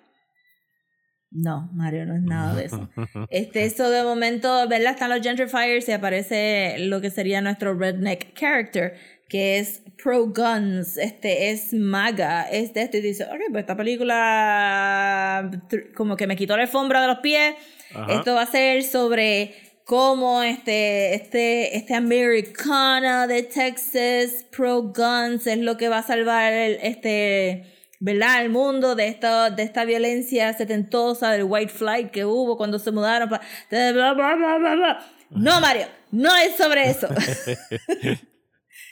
[1.29, 2.89] No, Mario, no es nada de eso.
[3.29, 4.93] Este, eso de momento, ¿verdad?
[4.93, 8.95] Están los gentrifiers y aparece lo que sería nuestro redneck character,
[9.29, 13.75] que es pro guns, este, es maga, es de esto, y dice, ok, pues esta
[13.75, 15.51] película
[15.95, 17.55] como que me quitó la alfombra de los pies,
[17.93, 18.13] Ajá.
[18.13, 19.53] esto va a ser sobre
[19.85, 26.51] cómo este, este, este americana de Texas, pro guns, es lo que va a salvar
[26.53, 28.41] el, este, ¿verdad?
[28.43, 32.91] El mundo de esta, de esta violencia setentosa del white flight que hubo cuando se
[32.91, 33.29] mudaron.
[33.29, 35.05] pa- de bla, bla, bla, bla, bla.
[35.31, 37.07] No, Mario, no es sobre eso.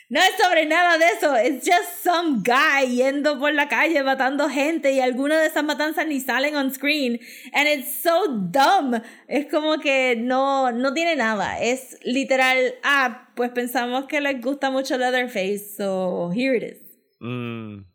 [0.08, 1.36] No es sobre nada de eso.
[1.36, 6.06] It's just some guy yendo por la calle matando gente y algunas de esas matanzas
[6.06, 7.20] ni salen on screen.
[7.54, 9.02] And it's so dumb.
[9.28, 11.60] Es como que no, no tiene nada.
[11.60, 16.82] Es literal, ah, pues pensamos que les gusta mucho Leatherface, so here it is.
[17.20, 17.86] Mm.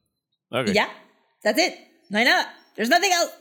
[0.50, 0.68] Ok.
[0.68, 0.88] Y ya.
[1.42, 1.74] That's it.
[2.08, 2.52] No hay nada.
[2.74, 3.32] There's nothing else.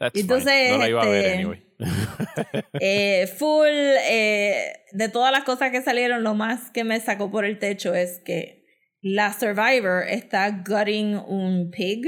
[0.00, 0.72] That's Entonces, fine.
[0.72, 1.65] No la iba a ver este, anyway.
[2.80, 7.44] Eh, full, eh, de todas las cosas que salieron, lo más que me sacó por
[7.44, 8.64] el techo es que
[9.02, 12.04] la Survivor está gutting un pig,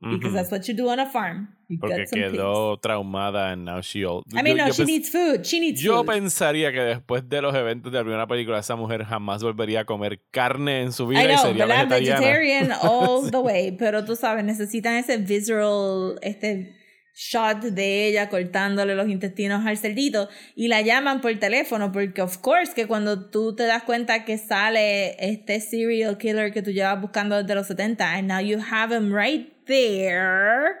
[0.00, 1.48] because that's what you do on a farm.
[1.68, 4.24] You Porque quedó traumada and now she old.
[4.26, 4.38] pigs.
[4.38, 5.44] I mean, no, she needs food.
[5.46, 6.06] She needs Yo food.
[6.12, 9.84] pensaría que después de los eventos de la primera película, esa mujer jamás volvería a
[9.86, 11.88] comer carne en su vida I y know, sería ¿verdad?
[11.88, 12.20] vegetariana.
[12.20, 13.72] Vegetarian all the way.
[13.78, 16.76] Pero tú sabes, necesitan ese visceral, este
[17.14, 22.38] shot de ella cortándole los intestinos al cerdito y la llaman por teléfono porque of
[22.38, 27.00] course que cuando tú te das cuenta que sale este serial killer que tú llevas
[27.00, 30.74] buscando desde los 70 and now you have him right there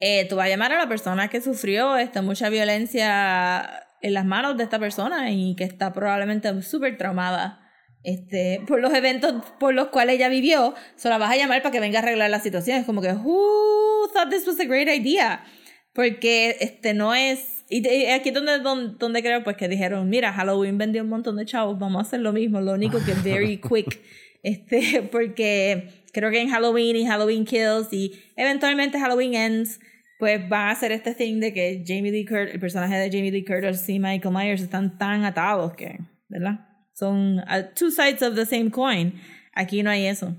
[0.00, 4.24] eh, tú vas a llamar a la persona que sufrió esta, mucha violencia en las
[4.24, 7.67] manos de esta persona y que está probablemente súper traumada
[8.08, 11.72] este, por los eventos por los cuales ella vivió, se la vas a llamar para
[11.72, 12.78] que venga a arreglar la situación.
[12.78, 15.44] Es como que, who thought this was a great idea?
[15.92, 17.64] Porque este no es...
[17.68, 21.36] Y aquí es donde, donde, donde creo pues que dijeron, mira, Halloween vendió un montón
[21.36, 24.00] de chavos, vamos a hacer lo mismo, lo único que es very quick.
[24.42, 29.80] Este, porque creo que en Halloween y Halloween Kills y eventualmente Halloween Ends,
[30.18, 33.30] pues van a hacer este thing de que Jamie Lee Curtis, el personaje de Jamie
[33.30, 36.67] Lee Curtis y Michael Myers están tan atados que, ¿verdad?
[36.98, 39.20] Son uh, two sides of the same coin.
[39.54, 40.34] Aquí no hay eso.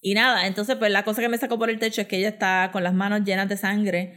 [0.00, 2.30] Y nada, entonces pues la cosa que me sacó por el techo es que ella
[2.30, 4.14] está con las manos llenas de sangre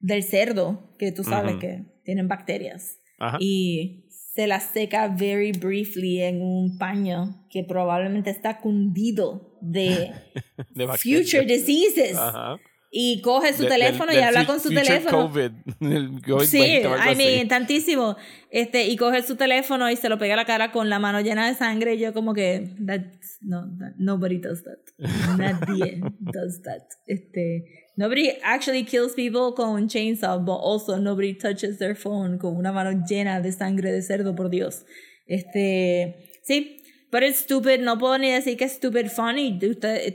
[0.00, 2.98] del cerdo, que tú sabes que tienen bacterias.
[3.18, 3.38] Ajá.
[3.40, 10.12] Y se la seca very briefly en un paño que probablemente está cundido de
[10.74, 12.16] De future diseases.
[12.16, 12.56] Ajá.
[12.90, 15.28] Y coge su De- teléfono del- y habla con su teléfono.
[15.28, 17.48] COVID, el COVID Sí, 20 o algo I mean, así.
[17.48, 18.16] tantísimo.
[18.50, 21.20] Este, y coge su teléfono y se lo pega a la cara con la mano
[21.20, 21.94] llena de sangre.
[21.94, 24.78] Y yo como que, that's, no, that- nobody does that.
[25.38, 26.82] Nadie does that.
[27.06, 27.64] Este,
[27.96, 33.04] nobody actually kills people con chainsaw, but also nobody touches their phone con una mano
[33.08, 34.84] llena de sangre de cerdo, por Dios.
[35.26, 36.78] Este, sí,
[37.10, 37.80] pero es stupid.
[37.80, 39.58] No puedo ni decir que es stupid funny.
[39.62, 40.14] Usted,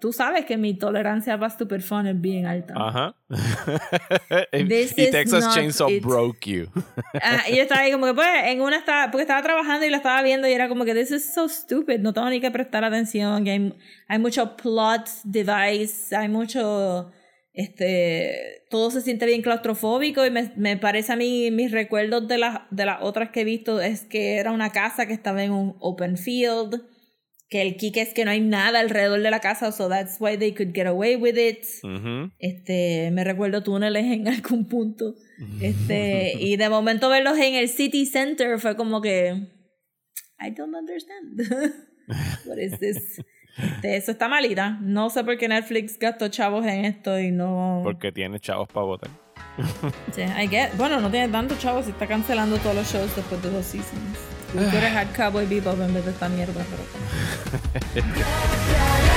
[0.00, 2.74] tú sabes que mi tolerancia para stupid fun es bien alta.
[2.76, 3.14] Ajá.
[4.52, 6.02] y This y Texas Chainsaw it.
[6.04, 6.66] broke you.
[7.22, 9.90] Ah, y yo estaba ahí como que pues en una estaba, porque estaba trabajando y
[9.90, 12.50] la estaba viendo y era como que this is so stupid, no tengo ni que
[12.50, 13.74] prestar atención, que hay,
[14.06, 17.10] hay mucho plot device, hay mucho,
[17.56, 22.36] este, todo se siente bien claustrofóbico y me, me parece a mí, mis recuerdos de
[22.36, 25.52] las, de las otras que he visto es que era una casa que estaba en
[25.52, 26.82] un open field,
[27.48, 30.36] que el kick es que no hay nada alrededor de la casa, so that's why
[30.36, 31.64] they could get away with it.
[31.82, 32.30] Ujú.
[32.38, 35.14] Este, me recuerdo túneles en algún punto.
[35.62, 39.32] Este, y de momento verlos en el City Center fue como que
[40.38, 41.40] I don't understand.
[42.46, 43.18] What is this?
[43.56, 44.78] Este, eso está malita.
[44.80, 47.80] No sé por qué Netflix gastó chavos en esto y no.
[47.82, 49.10] Porque tiene chavos para votar.
[50.12, 50.76] Sí, I guess.
[50.76, 54.18] Bueno, no tiene tanto chavos y está cancelando todos los shows después de dos seasons.
[54.52, 58.04] Tú eres Hard Cowboy Bebop en vez de esta mierda, pero.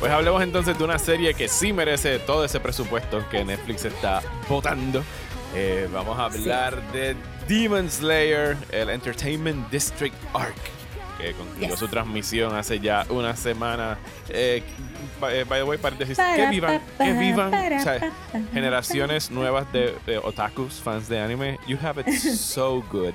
[0.00, 4.20] Pues hablemos entonces de una serie que sí merece todo ese presupuesto que Netflix está
[4.48, 5.02] votando.
[5.54, 7.16] Eh, vamos a hablar de
[7.48, 10.54] Demon Slayer, el Entertainment District Arc,
[11.18, 11.78] que concluyó Yes.
[11.78, 13.96] su transmisión hace ya una semana.
[14.28, 14.62] Eh,
[15.20, 18.12] by, by the way, paréntesis, que vivan, que vivan o sea,
[18.52, 21.58] generaciones nuevas de, de otakus, fans de anime.
[21.66, 23.14] You have it so good.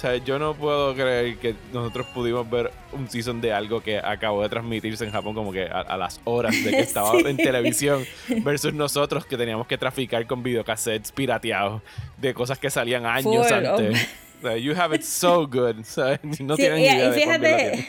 [0.00, 3.98] O sea, yo no puedo creer que nosotros pudimos ver un season de algo que
[3.98, 7.22] acabó de transmitirse en Japón como que a, a las horas de que estaba Sí.
[7.26, 8.02] en televisión
[8.42, 11.82] versus nosotros que teníamos que traficar con videocassettes pirateados
[12.16, 14.08] de cosas que salían años antes.
[14.38, 15.80] O sea, you have it so good.
[15.80, 17.86] O sea, no Sí, tienen y, idea y de fíjate, tienen.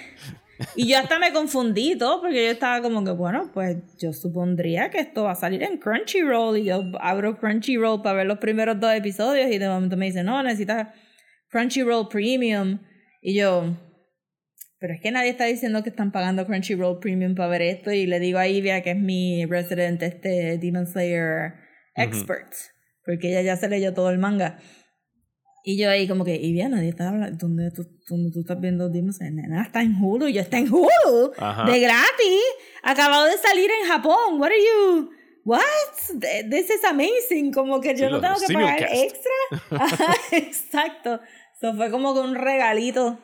[0.76, 4.89] y yo hasta me confundí todo, porque yo estaba como que, bueno, pues yo supondría
[4.89, 8.78] que esto va a salir en Crunchyroll y yo abro Crunchyroll para ver los primeros
[8.82, 10.89] dos episodios y de momento me dicen, no, necesitas
[11.52, 12.80] Crunchyroll Premium.
[13.22, 13.78] Y yo,
[14.80, 18.08] pero es que nadie está diciendo que están pagando Crunchyroll Premium para ver esto y
[18.08, 21.54] le digo a Ivia, que es mi resident este Demon Slayer
[21.96, 22.54] expert,
[23.06, 24.58] porque ella ya se leyó todo el manga.
[25.64, 28.90] Y yo ahí como que, Ivia, nadie está hablando, ¿dónde tú, dónde tú estás viendo
[28.90, 29.34] Demon Slayer?
[29.36, 31.70] Nena, está en Hulu, y yo está en Hulu, Ajá.
[31.72, 32.42] de gratis,
[32.82, 35.12] acabado de salir en Japón, what are you...
[35.44, 35.62] What?
[36.20, 37.52] Th- This is amazing.
[37.52, 39.32] Como que yo Sí, no tengo que pagar extra.
[39.72, 41.20] Ajá, Exacto.
[41.62, 43.19] Eso fue como que un regalito.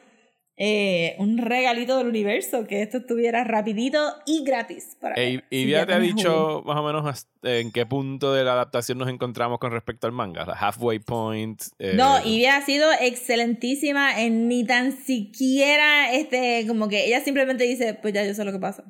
[0.60, 2.65] eh, un regalito del universo.
[2.65, 4.97] Que esto estuviera rapidito y gratis.
[5.00, 8.43] Para Ey, y Si ya te ha dicho más o menos en qué punto de
[8.43, 10.45] la adaptación nos encontramos con respecto al manga.
[10.45, 11.62] La halfway point.
[11.80, 17.63] eh, No, Ivy ha sido excelentísima en ni tan siquiera este, como que ella simplemente
[17.65, 18.84] dice, pues ya yo sé lo que pasa.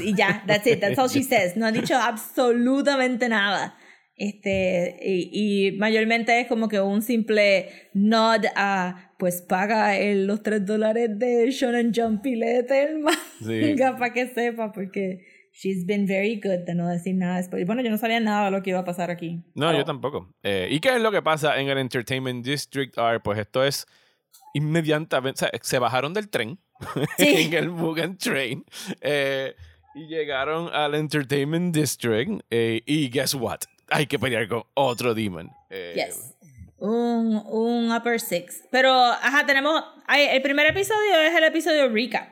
[0.00, 1.56] Y, y ya, that's it, that's all she says.
[1.56, 3.76] No ha dicho absolutamente nada.
[4.16, 10.42] Este, y, y mayormente es como que un simple nod a, pues paga el- los
[10.42, 13.04] 3 dólares de Shonen Jump y léete el
[13.44, 13.74] Sí.
[13.98, 15.20] para que sepa, porque
[15.52, 17.64] she's been very good de no decir nada después.
[17.66, 19.42] Bueno, yo no sabía nada de lo que iba a pasar aquí.
[19.54, 19.84] No, yo Oh.
[19.84, 20.34] tampoco.
[20.42, 23.20] Eh, ¿Y qué es lo que pasa en el Entertainment District R?
[23.20, 23.86] Pues esto es
[24.54, 25.44] inmediatamente.
[25.44, 26.58] o sea, se bajaron del tren
[27.18, 27.34] Sí.
[27.46, 28.64] en el Mugen Train
[29.00, 29.54] eh,
[29.94, 32.42] y llegaron al Entertainment District.
[32.50, 33.60] eh, y guess what?
[33.90, 35.50] Hay que pelear con otro demon.
[35.70, 36.32] Eh, Yes.
[36.78, 38.62] Un, un upper six.
[38.70, 39.82] Pero, ajá, tenemos.
[40.06, 42.28] hay- el primer episodio es el episodio recap.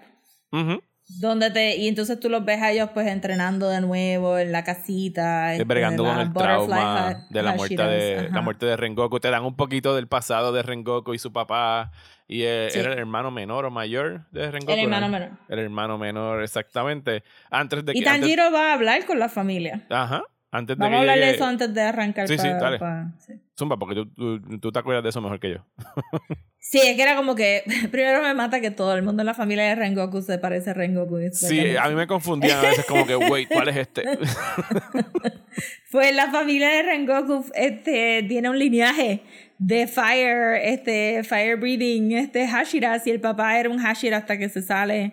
[0.52, 0.82] ujú.
[1.20, 1.76] Donde te.
[1.76, 5.54] Y entonces tú los ves a ellos pues entrenando de nuevo en la casita.
[5.54, 8.28] Eh, bregando con el trauma de la muerte de, ajá.
[8.34, 9.20] la muerte de Rengoku.
[9.20, 11.92] Te dan un poquito del pasado de Rengoku y su papá.
[12.26, 12.78] Y eh, Sí.
[12.78, 14.72] era el hermano menor o mayor de Rengoku.
[14.72, 15.12] El hermano ¿no?
[15.12, 15.30] menor.
[15.50, 17.22] El hermano menor, exactamente.
[17.50, 17.98] Antes de que.
[17.98, 19.86] Y antes- Tanjiro va a hablar con la familia.
[19.90, 20.22] Ajá.
[20.54, 22.28] Antes de Vamos a hablar de eso antes de arrancar.
[22.28, 22.78] Sí, sí, pa- dale.
[23.18, 23.32] sí.
[23.58, 25.66] Zumba, porque tú, tú, tú te acuerdas de eso mejor que yo.
[26.66, 27.62] Sí, es que era como que
[27.92, 30.72] primero me mata que todo el mundo en la familia de Rengoku se parece a
[30.72, 31.18] Rengoku.
[31.32, 34.02] Sí, a mí me confundían a veces como que, wait, ¿cuál es este?
[35.90, 39.22] Pues la familia de Rengoku este, tiene un lineaje
[39.58, 44.48] de fire, este, fire breathing, este Hashiras, y el papá era un Hashira hasta que
[44.48, 45.12] se sale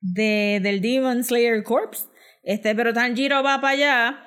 [0.00, 2.06] de, del Demon Slayer Corpse.
[2.44, 4.26] Este, pero Tanjiro va para allá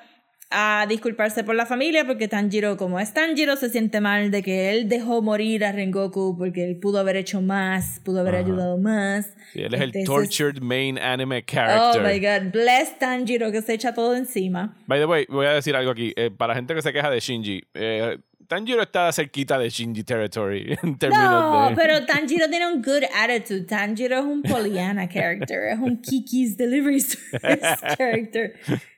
[0.50, 4.70] a disculparse por la familia porque Tanjiro, como es Tanjiro, se siente mal de que
[4.70, 8.44] él dejó morir a Rengoku porque él pudo haber hecho más, pudo haber Ajá.
[8.44, 9.26] ayudado más.
[9.52, 12.02] Sí, él es el tortured main anime Oh character.
[12.02, 14.76] my god, bless Tanjiro que se echa todo encima.
[14.86, 16.12] By the way, voy a decir algo aquí.
[16.16, 20.76] Eh, para gente que se queja de Shinji, eh, Tanjiro está cerquita de Shinji territory
[20.84, 21.74] en términos No, de...
[21.74, 23.62] pero Tanjiro tiene un good attitude.
[23.62, 28.54] Tanjiro es un Pollyanna character, es un Kiki's Delivery Service character.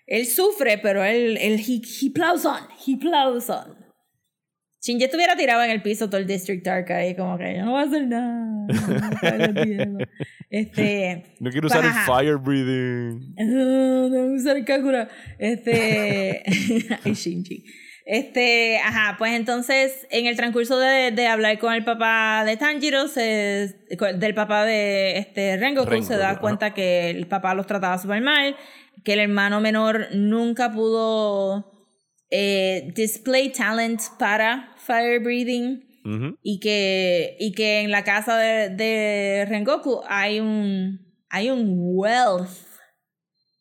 [0.08, 3.76] Él sufre, pero él, él he, he plows on, he plows on.
[4.80, 7.72] Shinji estuviera tirado en el piso todo el District Arc ahí, como que yo no
[7.72, 8.66] voy a hacer nada.
[10.50, 12.06] Este, No quiero usar el Ajá.
[12.06, 13.34] fire breathing.
[13.36, 15.08] no, no usar el Kakura.
[15.38, 16.42] Este.
[17.04, 17.64] Ay, Shinji.
[18.06, 23.06] Este, ajá, pues entonces, en el transcurso de, de hablar con el papá de Tanjiro,
[23.08, 23.76] se,
[24.16, 26.40] del papá de este Rengoku, Rengoku, se da ajá.
[26.40, 28.56] cuenta que el papá los trataba súper mal,
[29.04, 31.86] que el hermano menor nunca pudo
[32.30, 35.84] eh, display talent para fire breathing
[36.42, 42.48] y que, y que en la casa de, de Rengoku hay un, hay un wealth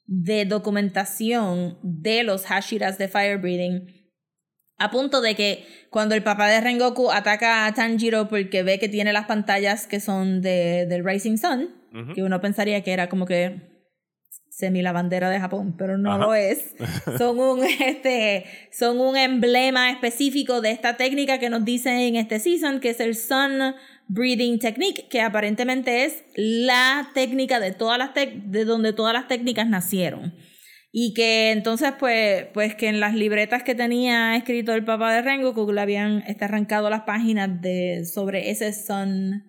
[0.05, 3.93] de documentación de los Hashiras de Fire Breathing.
[4.77, 8.87] A punto de que cuando el papá de Rengoku ataca a Tanjiro porque ve que
[8.87, 11.75] tiene las pantallas que son de, del Rising Sun,
[12.13, 13.76] que uno pensaría que era como que
[14.57, 16.25] semi la bandera de Japón, pero no Ajá.
[16.25, 16.73] lo es.
[17.19, 22.39] Son un, este, son un emblema específico de esta técnica que nos dicen en este
[22.39, 23.75] season, que es el Sun
[24.07, 29.67] Breathing Technique, que aparentemente es la técnica de todas las de donde todas las técnicas
[29.67, 30.33] nacieron.
[30.91, 35.21] Y que entonces, pues, pues que en las libretas que tenía escrito el papá de
[35.21, 39.43] Rengoku le habían este, arrancado las páginas de, sobre ese Sun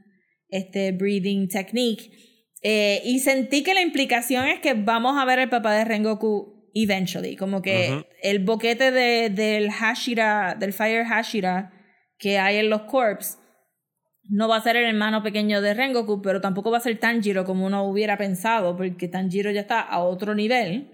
[0.51, 2.28] este, Breathing Technique.
[2.63, 6.71] Eh, y sentí que la implicación es que vamos a ver al papá de Rengoku
[6.75, 7.37] eventually.
[7.37, 8.05] Como que Ujú.
[8.23, 11.73] el boquete de, del Hashira, del Fire Hashira
[12.19, 13.39] que hay en los corps,
[14.29, 17.45] no va a ser el hermano pequeño de Rengoku, pero tampoco va a ser Tanjiro
[17.45, 20.93] como uno hubiera pensado, porque Tanjiro ya está a otro nivel.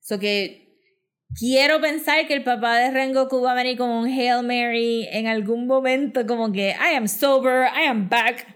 [0.00, 0.78] So que
[1.38, 5.28] quiero pensar que el papá de Rengoku va a venir con un Hail Mary en
[5.28, 8.46] algún momento, como que I am sober, I am back,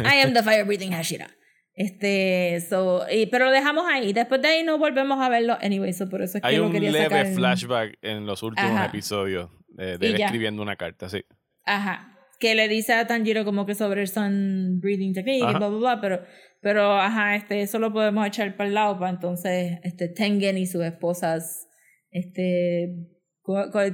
[0.00, 1.30] I am the fire breathing Hashira.
[1.74, 4.12] Este, so, y, pero lo dejamos ahí.
[4.12, 6.72] Después de ahí no volvemos a verlo anyway, so por eso es que Hay un
[6.72, 8.86] leve flashback en los últimos Ajá.
[8.86, 11.24] episodios de él escribiendo una carta, sí.
[11.64, 12.08] Ajá.
[12.38, 15.78] Que le dice a Tanjiro como que sobre el sun breathing technique y bla, bla,
[15.78, 16.22] bla, pero,
[16.60, 20.66] pero ajá, este, eso lo podemos echar para el lado para entonces este, Tengen y
[20.66, 21.68] sus esposas,
[22.10, 22.94] este,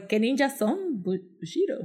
[0.08, 0.78] ¿qué ninjas son?
[1.02, 1.78] Bu- Bushido.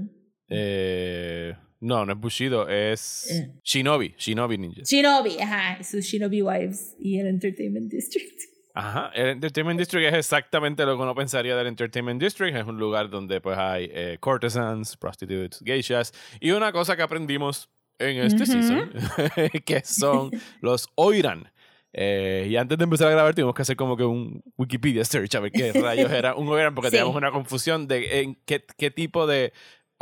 [0.49, 3.51] Eh, no, no es Bushido, es Eh.
[3.63, 4.81] Shinobi, Shinobi Ninja.
[4.83, 8.39] Shinobi, ajá, sus Shinobi wives y el Entertainment District.
[8.75, 12.55] Ajá, el Entertainment District es exactamente lo que uno pensaría del Entertainment District.
[12.55, 16.11] Es un lugar donde pues hay eh, courtesans, prostitutes, geishas.
[16.39, 17.69] Y una cosa que aprendimos
[17.99, 18.51] en este Ujú.
[18.51, 18.91] season,
[19.65, 20.31] que son
[20.61, 21.51] los Oiran.
[21.95, 25.35] Eh, y antes de empezar a grabar tuvimos que hacer como que un Wikipedia search
[25.35, 26.93] a ver qué rayos era un Oiran porque Sí.
[26.93, 29.53] teníamos una confusión de en qué, qué tipo de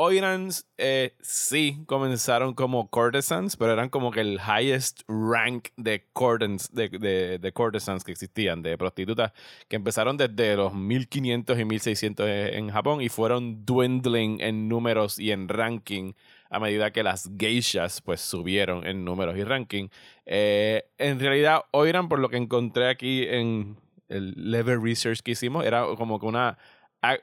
[0.03, 6.73] Oirans eh, sí comenzaron como courtesans, pero eran como que el highest rank de, courtesans,
[6.73, 9.31] de, de, de courtesans que existían, de prostitutas,
[9.67, 15.31] que empezaron desde los 1500 y 1600 en Japón y fueron dwindling en números y
[15.31, 16.13] en ranking
[16.49, 19.89] a medida que las geishas pues subieron en números y ranking.
[20.25, 23.77] Eh, en realidad, Oiran, por lo que encontré aquí en
[24.09, 26.57] el level research que hicimos, era como que una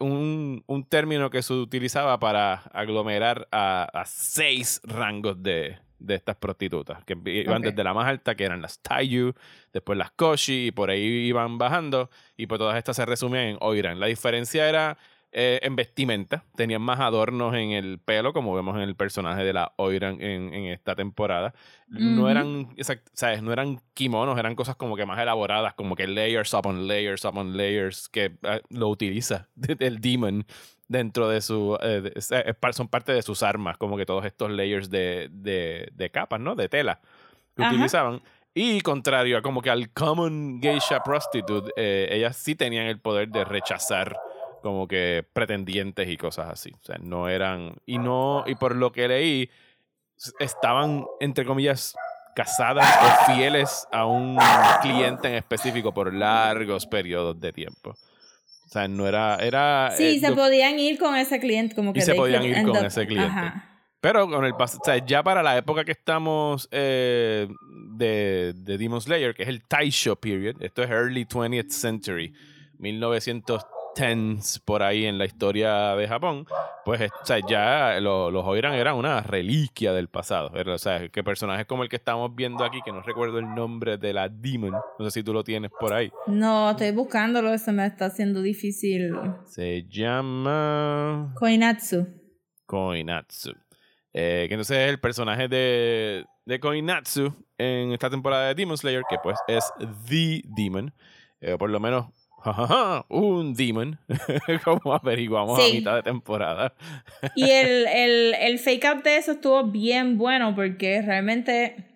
[0.00, 6.36] un, un término que se utilizaba para aglomerar a, a seis rangos de, de estas
[6.36, 7.64] prostitutas, que iban Ok.
[7.70, 9.34] desde la más alta, que eran las Taiyu,
[9.72, 13.56] después las Koshi, y por ahí iban bajando, y pues todas estas se resumían en
[13.60, 14.00] Oiran.
[14.00, 14.98] La diferencia era
[15.32, 19.52] eh, en vestimenta, tenían más adornos en el pelo, como vemos en el personaje de
[19.52, 21.54] la Oiran en, en esta temporada.
[21.88, 22.28] No Ujú.
[22.28, 23.42] eran, exact- ¿sabes?
[23.42, 27.56] No eran kimonos, eran cosas como que más elaboradas, como que layers upon layers upon
[27.56, 29.48] layers, que eh, lo utiliza
[29.78, 30.46] el demon
[30.88, 31.78] dentro de su...
[31.82, 36.10] eh, de- son parte de sus armas, como que todos estos layers de, de, de
[36.10, 36.54] capas, ¿no?
[36.54, 37.00] De tela
[37.54, 37.74] que Ajá.
[37.74, 38.22] utilizaban.
[38.54, 43.28] Y contrario a como que al common geisha prostitute, eh, ellas sí tenían el poder
[43.28, 44.16] de rechazar
[44.62, 46.70] como que pretendientes y cosas así.
[46.80, 47.76] O sea, no eran...
[47.86, 48.44] Y no...
[48.46, 49.50] Y por lo que leí,
[50.38, 51.94] estaban, entre comillas,
[52.34, 54.38] casadas o fieles a un
[54.82, 57.90] cliente en específico por largos periodos de tiempo.
[57.90, 59.36] O sea, no era...
[59.36, 62.62] era Sí, eh, se podían ir con ese cliente, como que se they podían ir
[62.62, 63.30] con up- ese cliente.
[63.30, 63.64] Ajá.
[64.00, 67.48] Pero con el o sea, ya para la época que estamos eh,
[67.96, 72.32] de, de Demon Slayer, que es el Taisho period, esto es early 20th century,
[73.96, 76.46] 1910s por ahí en la historia de Japón,
[76.84, 80.50] pues o sea, ya lo- los Oiran eran una reliquia del pasado.
[80.72, 83.96] O sea, que personajes como el que estamos viendo aquí, que no recuerdo el nombre
[83.98, 87.72] de la Demon, no sé si tú lo tienes por ahí, No, estoy buscándolo, se
[87.72, 89.12] me está haciendo difícil.
[89.46, 91.32] se llama...
[91.38, 92.06] Koinatsu.
[92.66, 93.52] Koinatsu.
[94.12, 99.02] Eh, que entonces es el personaje de, de Koinatsu en esta temporada de Demon Slayer,
[99.08, 99.64] que pues es
[100.08, 100.92] The Demon.
[101.40, 102.06] Eh, por lo menos,
[102.52, 103.98] jajaja, un Demon,
[104.64, 106.74] como averiguamos a mitad de temporada.
[107.34, 111.88] Y el, el, el fake out de eso estuvo bien bueno porque realmente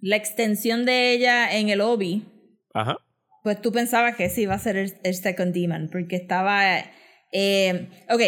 [0.00, 2.24] la extensión de ella en el obi,
[2.74, 2.98] Ajá.
[3.42, 6.78] pues tú pensabas que sí iba a ser el, el Second Demon porque estaba...
[7.32, 8.20] Eh, ok,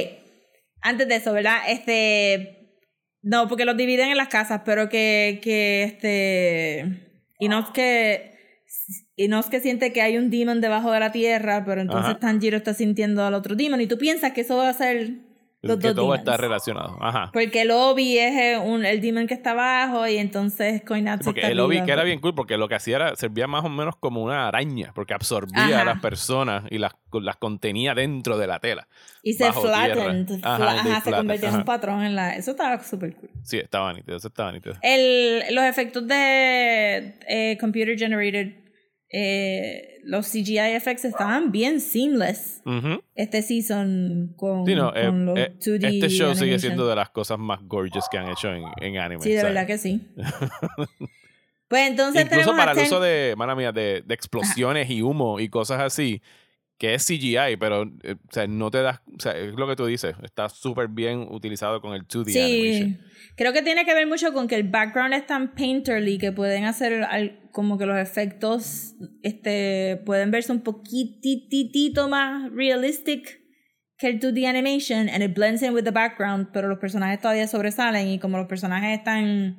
[0.80, 1.58] antes de eso, ¿verdad?
[1.68, 2.60] Este...
[3.22, 7.30] No, porque los dividen en las casas, pero que, que este...
[7.38, 8.34] Y no es que...
[9.16, 12.10] Y no es que siente que hay un demon debajo de la tierra, pero entonces
[12.10, 12.18] Ajá.
[12.18, 15.12] Tanjiro está sintiendo al otro demon y tú piensas que eso va a ser
[15.62, 16.18] los que dos todo demons.
[16.18, 16.98] está relacionado.
[17.00, 17.30] Ajá.
[17.32, 21.52] Porque el Obi es un, el demon que está abajo y entonces Koinatsu Porque está
[21.52, 21.86] el Obi arriba.
[21.86, 24.46] que era bien cool porque lo que hacía era servía más o menos como una
[24.48, 25.80] araña porque absorbía Ajá.
[25.82, 28.88] a las personas y las, las contenía dentro de la tela.
[29.22, 30.40] Y se flattened.
[30.42, 32.34] Ajá, se flattened, convirtió en un patrón en la...
[32.36, 33.30] Eso estaba súper cool.
[33.42, 34.74] Sí, estaba nítido, eso estaba nítido.
[34.82, 38.63] El, los efectos de eh, computer generated
[39.16, 42.60] eh, los CGI effects estaban bien seamless
[43.14, 47.10] este season con, Sí, no, eh, los eh, 2D este show sigue siendo de las
[47.10, 49.22] cosas más gorgeous que han hecho en, en anime.
[49.22, 49.54] Sí, de ¿sabes?
[49.54, 50.08] verdad que sí.
[51.68, 55.48] pues entonces Incluso para el uso de, mala mía, de, de explosiones y humo y
[55.48, 56.20] cosas así,
[56.78, 59.76] que es CGI, pero eh, o sea, no te das, o sea, es lo que
[59.76, 63.00] tú dices, está súper bien utilizado con el 2D Sí, animation.
[63.36, 66.64] creo que tiene que ver mucho con que el background es tan painterly que pueden
[66.64, 73.40] hacer al- como que los efectos este, pueden verse un poquitito más realistic
[73.96, 77.46] que el 2D animation and it blends in with the background, pero los personajes todavía
[77.46, 79.58] sobresalen y como los personajes están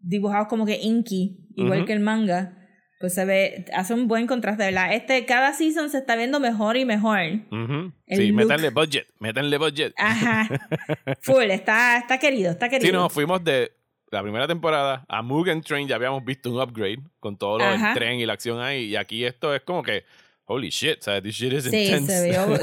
[0.00, 2.57] dibujados como que inky, igual que el manga,
[2.98, 4.92] pues se ve, hace un buen contraste, ¿verdad?
[4.92, 7.18] Este, cada season se está viendo mejor y mejor.
[7.50, 7.92] Ujú.
[8.06, 9.92] El Sí, look- métanle budget, métanle budget.
[9.96, 10.48] Ajá.
[11.22, 12.86] Full, está, está querido, está querido.
[12.88, 13.72] Sí, no, fuimos de
[14.10, 17.94] la primera temporada a Mugen Train, ya habíamos visto un upgrade con todo lo del
[17.94, 20.04] tren y la acción ahí, y aquí esto es como que,
[20.46, 21.22] holy shit, ¿sabes?
[21.22, 22.18] This shit is Sí, intense.
[22.18, 22.56] se vio.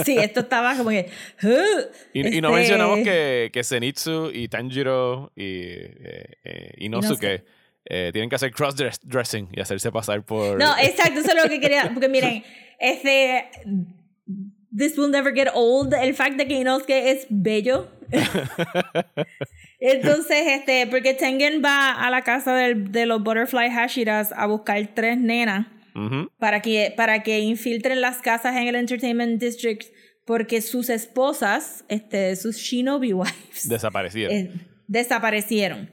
[0.04, 1.10] sí, esto estaba como que.
[1.42, 1.82] "Huh".
[2.14, 7.44] Y, y no Este- mencionamos que, que Zenitsu y Tanjiro y eh, eh, Inosuke
[7.84, 10.58] eh, tienen que hacer cross-dressing y hacerse pasar por...
[10.58, 11.90] No, exacto, eso es lo que quería.
[11.92, 12.42] Porque miren,
[12.78, 13.44] este.
[14.76, 15.92] This will never get old.
[15.92, 17.88] El fact de que Inosuke es bello.
[19.80, 24.86] Entonces, este, porque Tengen va a la casa del- de los Butterfly Hashiras a buscar
[24.94, 25.66] tres nenas
[26.38, 29.84] para que, para que infiltren las casas en el Entertainment District
[30.24, 34.34] porque sus esposas, este, sus shinobi wives, Desaparecieron.
[34.36, 34.52] eh,
[34.86, 35.90] desaparecieron.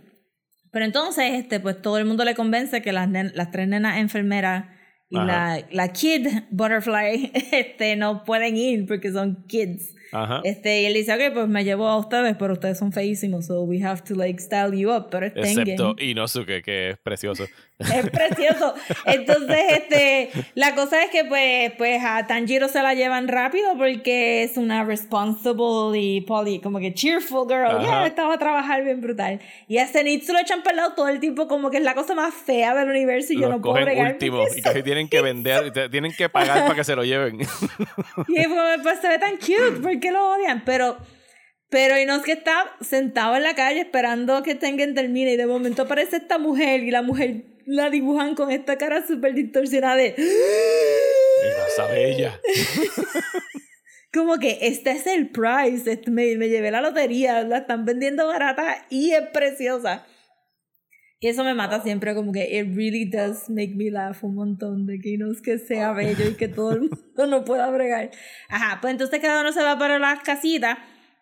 [0.72, 4.66] Pero entonces, este, pues todo el mundo le convence que las, las tres nenas enfermeras
[5.10, 9.96] y la, la kid butterfly este, no pueden ir porque son kids.
[10.12, 10.42] Ajá.
[10.44, 13.64] Este, y él dice, ok, pues me llevo a ustedes, pero ustedes son feísimos, so
[13.64, 15.08] we have to like style you up.
[15.10, 16.10] Pero es Excepto Tengen.
[16.12, 17.46] Inosuke, que es precioso.
[17.96, 18.74] Es precioso.
[19.06, 24.44] Entonces, este, la cosa es que pues, pues a Tanjiro se la llevan rápido porque
[24.44, 27.82] es una responsible y poly, como que cheerful girl.
[27.82, 29.40] Ya, estaba a trabajar bien brutal.
[29.70, 31.96] Y a Zenitsu lo echan para el lado todo el tiempo como que es la
[31.96, 34.12] cosa más fea del universo y yo Los no puedo cogen bregar.
[34.12, 37.40] último y casi tienen que vender, tienen que pagar para que se lo lleven.
[37.40, 40.64] Y es como, pues se ve tan cute, ¿por qué lo odian?
[40.66, 40.98] Pero,
[41.70, 45.84] pero no que está sentado en la calle esperando que Tengen termine y de momento
[45.84, 50.16] aparece esta mujer y la mujer la dibujan con esta cara súper distorsionada de...
[50.18, 52.40] Y la sabe ella.
[54.14, 58.26] Como que este es el price, este- me, me llevé la lotería, la están vendiendo
[58.28, 60.06] barata y es preciosa.
[61.22, 64.86] Y eso me mata siempre, como que it really does make me laugh un montón
[64.88, 68.10] de que no es que sea bello y que todo el mundo no pueda bregar.
[68.48, 70.78] Ajá, pues entonces cada uno se va para las casitas.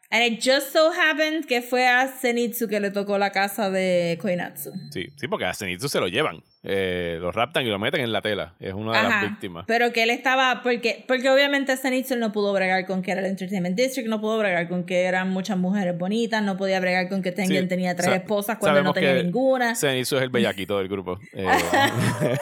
[0.10, 4.18] And it just so happened que fue a Zenitsu que le tocó la casa de
[4.22, 4.72] Koinatsu.
[4.91, 6.41] Sí, sí, porque a Zenitsu se lo llevan.
[6.64, 8.55] Eh, lo raptan y lo meten en la tela.
[8.60, 9.66] Es una de Ajá, las víctimas.
[9.68, 13.28] Pero que él estaba, porque, porque obviamente Zenitsu no pudo bregar con que era el
[13.28, 17.22] Entertainment District, no pudo bregar con que eran muchas mujeres bonitas, no podía bregar con
[17.22, 19.76] que Tengen Sí, tenía tres sa- esposas cuando no tenía ninguna.
[19.76, 21.20] Zenitsu es el bellaquito del grupo.
[21.34, 21.45] Eh,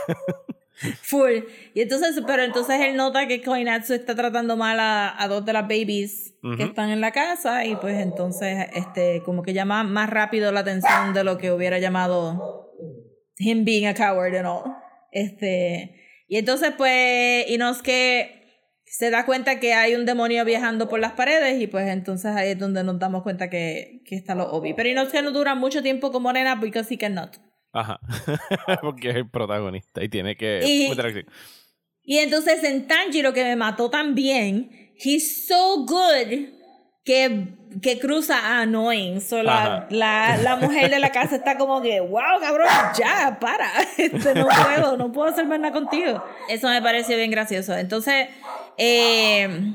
[1.01, 1.45] Full.
[1.73, 5.53] Y entonces, pero entonces él nota que Koinatsu está tratando mal a, a dos de
[5.53, 6.63] las babies que Ujú.
[6.63, 11.13] están en la casa y pues entonces este como que llama más rápido la atención
[11.13, 12.73] de lo que hubiera llamado
[13.37, 14.63] him being a coward and all.
[15.11, 18.43] Este, y entonces pues Inosuke
[18.85, 22.51] se da cuenta que hay un demonio viajando por las paredes y pues entonces ahí
[22.51, 24.75] es donde nos damos cuenta que, que está lo obvio.
[24.75, 27.37] Pero Inosuke no dura mucho tiempo como nena because he cannot.
[27.75, 27.99] Ajá.
[28.81, 34.93] porque es el protagonista y tiene que Y- entonces en Tanjiro, que me mató también,
[34.97, 36.47] he's so good
[37.03, 37.47] que,
[37.81, 39.19] que cruza a Annoying.
[39.21, 42.67] So la, la, la mujer de la casa está como que, wow, cabrón,
[42.97, 43.69] ya, para.
[43.97, 46.23] Este, no puedo, no puedo hacer más nada contigo.
[46.47, 47.75] Eso me pareció bien gracioso.
[47.75, 48.27] Entonces,
[48.77, 49.73] eh,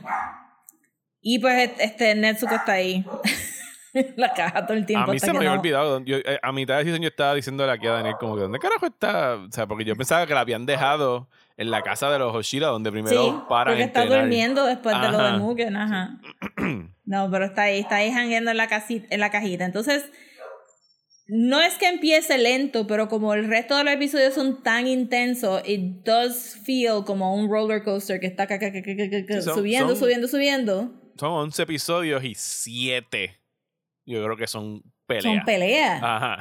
[1.21, 3.05] y pues este Netsuko está ahí.
[4.17, 5.11] la caja todo el tiempo.
[5.11, 6.01] A mí se me había no- olvidado.
[6.05, 8.59] Yo, eh, a mitad de season yo estaba diciéndole aquí a Daniel como que ¿dónde
[8.59, 9.37] carajo está?
[9.37, 12.69] O sea, porque yo pensaba que la habían dejado en la casa de los Hoshira
[12.69, 14.25] donde primero Sí, paran porque está entrenar.
[14.25, 15.39] durmiendo después de lo de Ajá.
[15.39, 16.19] Mugen, ajá.
[17.05, 19.65] No, pero está ahí, está ahí jangueando en la, casi- en la cajita.
[19.65, 20.05] Entonces,
[21.27, 25.63] no es que empiece lento, pero como el resto de los episodios son tan intensos,
[25.69, 30.93] it does feel como un roller coaster que está Sí, son- subiendo, son- subiendo, subiendo.
[31.19, 33.39] Son 11 episodios y 7
[34.07, 35.25] yo creo que son peleas.
[35.25, 36.03] Son peleas.
[36.03, 36.39] Ajá.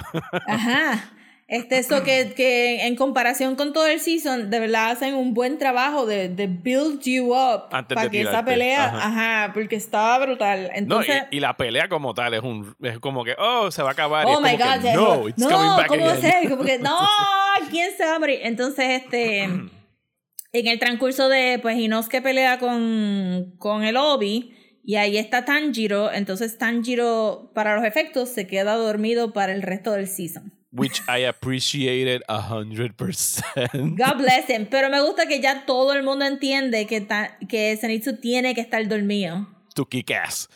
[0.48, 1.14] Ajá.
[1.50, 5.58] Este, eso que, que en comparación con todo el season, de verdad hacen un buen
[5.58, 9.08] trabajo de, de build you up Antes para de que esa pelea, Ajá.
[9.08, 9.54] ajá.
[9.54, 10.64] porque estaba brutal.
[10.64, 13.82] No, Entonces, y, y la pelea como tal es un es como que, oh, se
[13.82, 14.26] va a acabar.
[14.28, 16.50] oh my god, que, no, it's coming no, back ¿cómo va a ser?
[16.50, 16.98] Como que, no,
[17.72, 18.40] ¿quién se va a morir?
[18.44, 19.44] Entonces, este,
[20.54, 26.12] en el transcurso de, pues, Inosuke pelea con, con el Obi, y ahí está Tanjiro,
[26.12, 30.54] entonces Tanjiro, para los efectos, se queda dormido para el resto del season.
[30.72, 33.98] Which I appreciated a hundred percent.
[33.98, 34.68] God bless him.
[34.70, 37.08] Pero me gusta que ya todo el mundo entiende que,
[37.48, 39.48] que Zenitsu tiene que estar dormido.
[39.74, 40.48] To kick ass.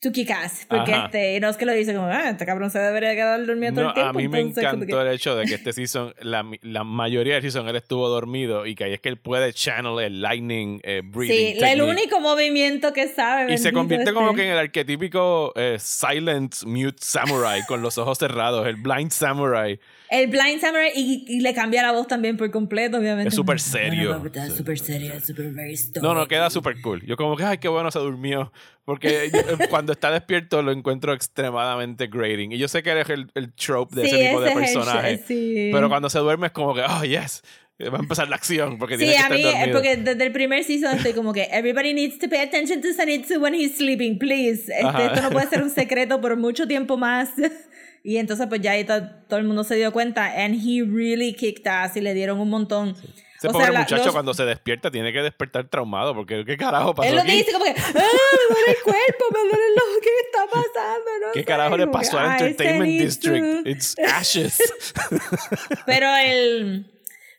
[0.00, 0.66] To kick ass.
[0.68, 1.04] Porque Ajá.
[1.06, 3.82] este, no es que lo dice como, ah, este cabrón se debería quedar dormido todo
[3.84, 4.10] No, el tiempo.
[4.10, 7.42] a mí me como encantó el hecho de que este season, la, la mayoría del
[7.42, 11.02] season él estuvo dormido y que ahí es que él puede channel el lightning eh,
[11.04, 11.82] breathing Sí, el technique.
[11.90, 13.52] único movimiento que sabe.
[13.52, 14.36] Y se convierte como este.
[14.42, 19.78] que en el arquetípico eh, silent mute samurai con los ojos cerrados, el blind samurai.
[20.10, 23.28] El Blind Samurai y, y le cambia la voz también por completo, obviamente.
[23.28, 24.18] Es súper serio.
[24.18, 26.02] No, no, súper serio, súper very stoic.
[26.02, 27.00] No, no, queda súper cool.
[27.06, 28.52] Yo como que, ay, qué bueno se durmió.
[28.84, 29.30] Porque eh,
[29.70, 32.50] cuando está despierto lo encuentro extremadamente grating.
[32.50, 35.22] Y yo sé que eres el, el trope de Sí, ese tipo de es personaje.
[35.28, 35.70] sí.
[35.72, 37.42] Pero cuando se duerme es como que, oh, yes.
[37.80, 40.32] Va a empezar la acción porque Sí, tiene que a mí, eh, porque desde el
[40.32, 44.18] primer season estoy como que everybody needs to pay attention to Zenitsu when he's sleeping,
[44.18, 44.70] please.
[44.70, 47.30] Este, esto no puede ser un secreto por mucho tiempo más.
[48.02, 51.34] Y entonces pues ya ahí to- todo el mundo se dio cuenta and he really
[51.34, 52.96] kicked ass y le dieron un montón.
[53.36, 56.56] Ese O pobre sea, muchacho los- cuando se despierta tiene que despertar traumado porque ¿qué
[56.58, 57.32] carajo pasó Él lo aquí?
[57.32, 61.32] dice como que, ah, me duele el cuerpo, me duele lo que está pasando, no
[61.32, 63.32] ¿Qué sé", carajo le pasó al "Ay, Entertainment Zenitsu".
[63.32, 63.66] District?
[63.66, 64.58] It's ashes.
[65.86, 66.86] Pero el.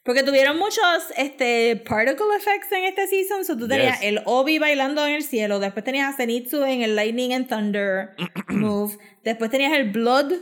[0.03, 0.81] Porque tuvieron muchos
[1.15, 3.45] este, particle effects en este season.
[3.45, 4.07] So tú tenías Yes.
[4.09, 5.59] el Obi bailando en el cielo.
[5.59, 8.11] Después tenías a Zenitsu en el Lightning and Thunder
[8.49, 8.97] move.
[9.23, 10.33] Después tenías el Blood.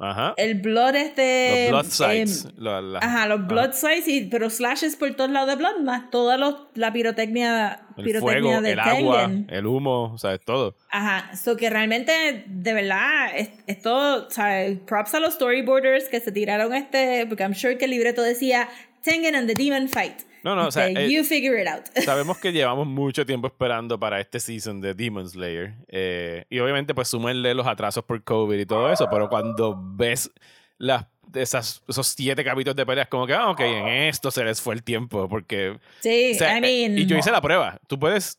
[0.00, 0.34] Ajá.
[0.36, 1.68] El Blood este.
[1.70, 2.44] Los blood sites.
[2.46, 4.08] eh, la- la- ajá, los Blood sites.
[4.08, 5.78] Y, pero slashes por todos lados de Blood.
[5.82, 10.36] Más toda los, la pirotecnia, El pirotecnia fuego, de el agua, el humo, o sea,
[10.38, 10.74] todo.
[10.90, 16.18] Ajá, so que realmente, de verdad, es- esto, o sea, props a los storyboarders que
[16.18, 18.68] se tiraron este, porque I'm sure que el libreto decía
[19.04, 20.22] Tengen and the Demon Fight.
[20.42, 21.84] No, no, o sea, eh, you figure it out.
[22.04, 25.74] Sabemos que llevamos mucho tiempo esperando para este season de Demon Slayer.
[25.88, 29.08] eh, y obviamente, pues súmenle los atrasos por COVID y todo eso.
[29.10, 30.30] Pero cuando ves
[30.76, 34.60] las, esas, esos siete capítulos de peleas, como que, ah, ok, en esto se les
[34.60, 35.28] fue el tiempo.
[35.28, 35.78] Porque.
[36.00, 37.78] sí, o sea, I mean, eh, y yo hice la prueba.
[37.86, 38.38] Tú puedes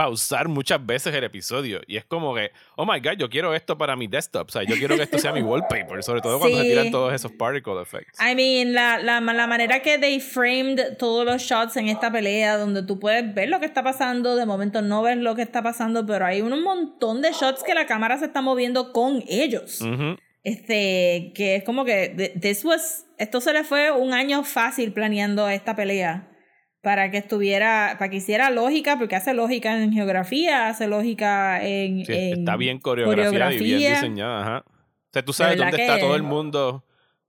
[0.00, 1.82] pausar muchas veces el episodio.
[1.86, 4.48] Y es como que, oh my god, yo quiero esto para mi desktop.
[4.48, 6.02] O sea, yo quiero que esto sea mi wallpaper.
[6.02, 6.70] Sobre todo cuando se Sí.
[6.70, 8.18] tiran todos esos particle effects.
[8.18, 12.56] I mean, la, la, la manera que they framed todos los shots en esta pelea,
[12.56, 15.62] donde tú puedes ver lo que está pasando, de momento no ves lo que está
[15.62, 19.82] pasando, pero hay un montón de shots que la cámara se está moviendo con ellos.
[19.82, 20.16] Ujú.
[20.42, 24.92] Este, que es como que th- this was, esto se le fue un año fácil
[24.94, 26.26] planeando esta pelea
[26.82, 32.04] para que estuviera, para que hiciera lógica, porque hace lógica en geografía, hace lógica en,
[32.06, 34.40] Sí, en está bien coreografiada y bien diseñada.
[34.42, 34.64] Ajá.
[34.66, 36.84] O sea, tú sabes dónde está todo el mundo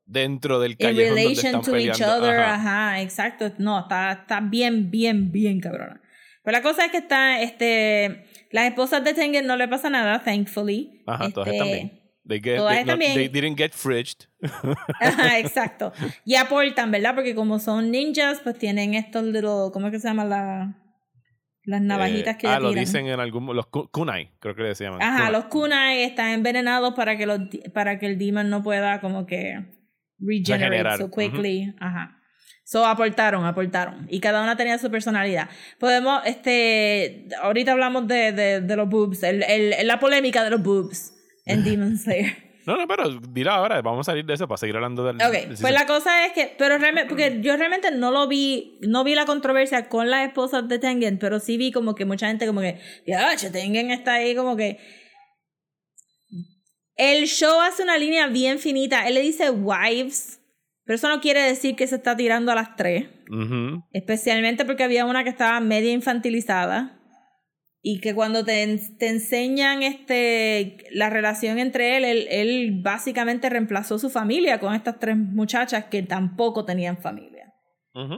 [0.05, 2.17] dentro del in callejón donde relation están to each peleando.
[2.25, 2.53] other, Ajá.
[2.89, 3.01] ajá.
[3.01, 6.01] exacto, no, está, está bien, bien, bien cabrona.
[6.43, 10.21] Pero la cosa es que está, este, las esposas de Tengen no le pasa nada,
[10.23, 11.03] thankfully.
[11.07, 12.00] Ajá, todas Este, están bien.
[12.27, 13.13] They, get- todas they- están no- bien.
[13.15, 14.27] they didn't get fridged.
[14.99, 15.91] Ajá, exacto.
[16.25, 17.15] Y aportan, ¿verdad?
[17.15, 20.77] Porque como son ninjas, pues tienen estos little, ¿cómo es que se llaman la-
[21.63, 22.83] las navajitas Eh, que Ah, lo tiran?
[22.85, 23.55] dicen en algún...
[23.55, 25.01] Los ku- kunai, creo que se llaman.
[25.01, 25.31] Ajá, Kunai.
[25.31, 27.39] los kunai están envenenados para que los
[27.73, 29.55] para que el demon no pueda como que
[30.19, 30.97] regenerate Regenerar.
[30.99, 31.73] so quickly.
[31.79, 32.17] Ajá.
[32.63, 34.07] So aportaron, aportaron.
[34.09, 35.49] Y cada una tenía su personalidad.
[35.79, 40.61] Podemos, este, ahorita hablamos de, de, de los boobs, el, el- la polémica de los
[40.63, 41.13] boobs
[41.45, 42.51] en Demon Slayer.
[42.65, 43.81] No, no, pero dilo ahora.
[43.81, 45.15] Vamos a salir de eso para seguir hablando del...
[45.15, 48.79] Ok, del pues la cosa es que, pero realmente, porque yo realmente no lo vi,
[48.81, 52.27] no vi la controversia con las esposas de Tengen, pero sí vi como que mucha
[52.27, 54.79] gente como que, ya, che, Tengen está ahí como que...
[56.95, 60.39] El show hace una línea bien finita, él le dice wives,
[60.85, 63.07] pero eso no quiere decir que se está tirando a las tres,
[63.91, 67.00] especialmente porque había una que estaba media infantilizada.
[67.83, 73.97] Y que cuando te, te enseñan este, la relación entre él, él, él básicamente reemplazó
[73.97, 77.51] su familia con estas tres muchachas que tampoco tenían familia.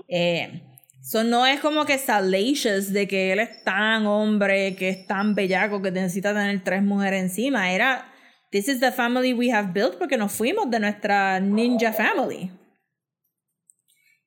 [0.08, 0.62] Eh,
[1.02, 5.34] so no es como que salacious de que él es tan hombre, que es tan
[5.34, 7.72] bellaco, que necesita tener tres mujeres encima.
[7.74, 8.14] Era,
[8.52, 12.52] this is the family we have built porque nos fuimos de nuestra ninja family.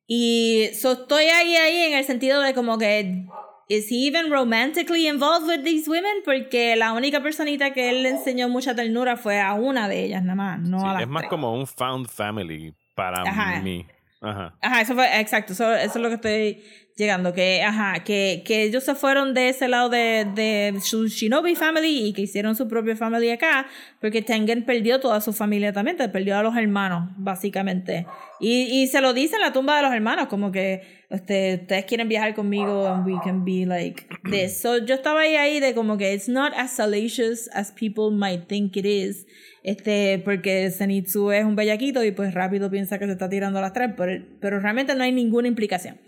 [0.06, 3.26] Y so estoy ahí, ahí en el sentido de como que,
[3.68, 6.22] ¿is he even romantically involved with these women?
[6.24, 10.22] Porque la única personita que él le enseñó mucha ternura fue a una de ellas,
[10.22, 11.30] nada más, no Sí, a las es más tres.
[11.30, 13.60] como un found family para Ajá.
[13.60, 13.86] mí.
[14.20, 14.56] Ajá.
[14.60, 16.64] Ajá, eso fue, exacto, eso, eso es lo que estoy
[16.96, 21.54] llegando, que, ajá, que, que ellos se fueron de ese lado de, de su Shinobi
[21.54, 23.66] family y que hicieron su propia family acá,
[24.00, 28.06] porque Tengen perdió toda su familia también, perdió a los hermanos, básicamente.
[28.40, 31.84] Y, y se lo dice en la tumba de los hermanos, como que este, ustedes
[31.84, 34.58] quieren viajar conmigo and we can be like this.
[34.58, 38.48] So, yo estaba ahí, ahí de como que it's not as salacious as people might
[38.48, 39.26] think it is.
[39.62, 43.62] Este, porque Zenitsu es un bellaquito y pues rápido piensa que se está tirando a
[43.62, 45.98] las tres, pero, pero realmente no hay ninguna implicación.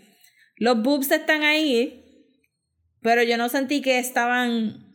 [0.59, 2.05] Los boobs están ahí,
[3.01, 4.85] pero yo no sentí que estaban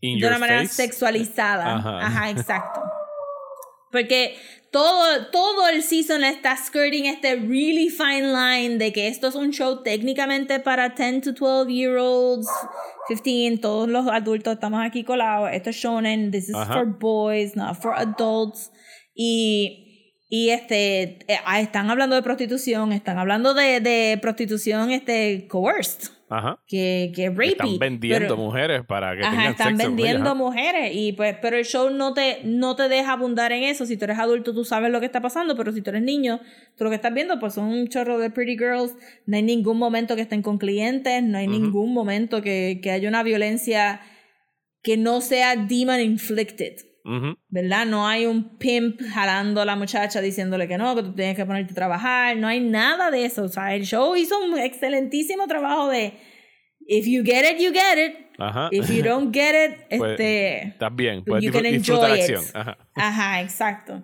[0.00, 0.74] In de una manera face.
[0.74, 1.76] sexualizada.
[1.76, 2.06] Ajá.
[2.06, 2.80] Ajá, exacto.
[3.90, 4.36] Porque
[4.70, 9.52] todo, todo el season está skirting este really fine line de que esto es un
[9.52, 12.48] show técnicamente para 10 to 12 year olds,
[13.08, 15.50] 15, todos los adultos estamos aquí colados.
[15.52, 16.74] Esto es shonen, this is Ajá.
[16.74, 18.72] for boys, not for adults.
[19.14, 19.83] Y,
[20.36, 26.10] y este, eh, ah, están hablando de prostitución, están hablando de, de prostitución este, coerced,
[26.28, 26.58] Ajá.
[26.66, 27.50] que, que rapey.
[27.50, 31.36] Están vendiendo pero- mujeres para que Ajá, tengan están sexo ellas, vendiendo mujeres y pues
[31.40, 34.52] pero el show no te no te deja abundar en eso si tú eres adulto
[34.52, 36.40] tú sabes lo que está pasando pero si tú eres niño
[36.76, 38.92] tú lo que estás viendo pues son un chorro de pretty girls
[39.26, 41.60] no hay ningún momento que estén con clientes no hay Ujú.
[41.60, 44.00] ningún momento que, que haya una violencia
[44.82, 46.74] que no sea demon inflicted
[47.48, 47.84] ¿verdad?
[47.86, 51.44] No hay un pimp jalando a la muchacha diciéndole que no, que tú tienes que
[51.44, 53.44] ponerte a trabajar, no hay nada de eso.
[53.44, 56.14] O sea, el show hizo un excelentísimo trabajo de
[56.86, 58.16] if you get it, you get it.
[58.38, 58.68] Ajá.
[58.72, 60.68] If you don't get it, Pues, este...
[60.68, 62.20] Estás bien, puedes you disfr- can la enjoy it.
[62.20, 62.44] acción.
[62.54, 62.78] Ajá.
[62.94, 64.02] Ajá, exacto.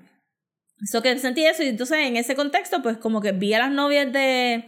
[0.82, 3.70] Eso que sentí eso y entonces en ese contexto pues como que vi a las
[3.70, 4.64] novias de...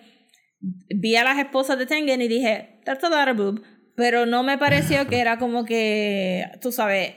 [0.94, 3.62] Vi a las esposas de Tengen y dije, that's a lot of boob.
[3.96, 7.14] Pero no me pareció que era como que, tú sabes,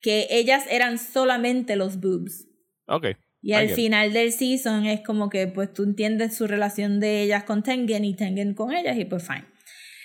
[0.00, 2.46] que ellas eran solamente los boobs.
[2.86, 3.06] Ok.
[3.42, 7.44] Y al final del season es como que pues tú entiendes su relación de ellas
[7.44, 9.44] con Tengen y Tengen con ellas y pues fine.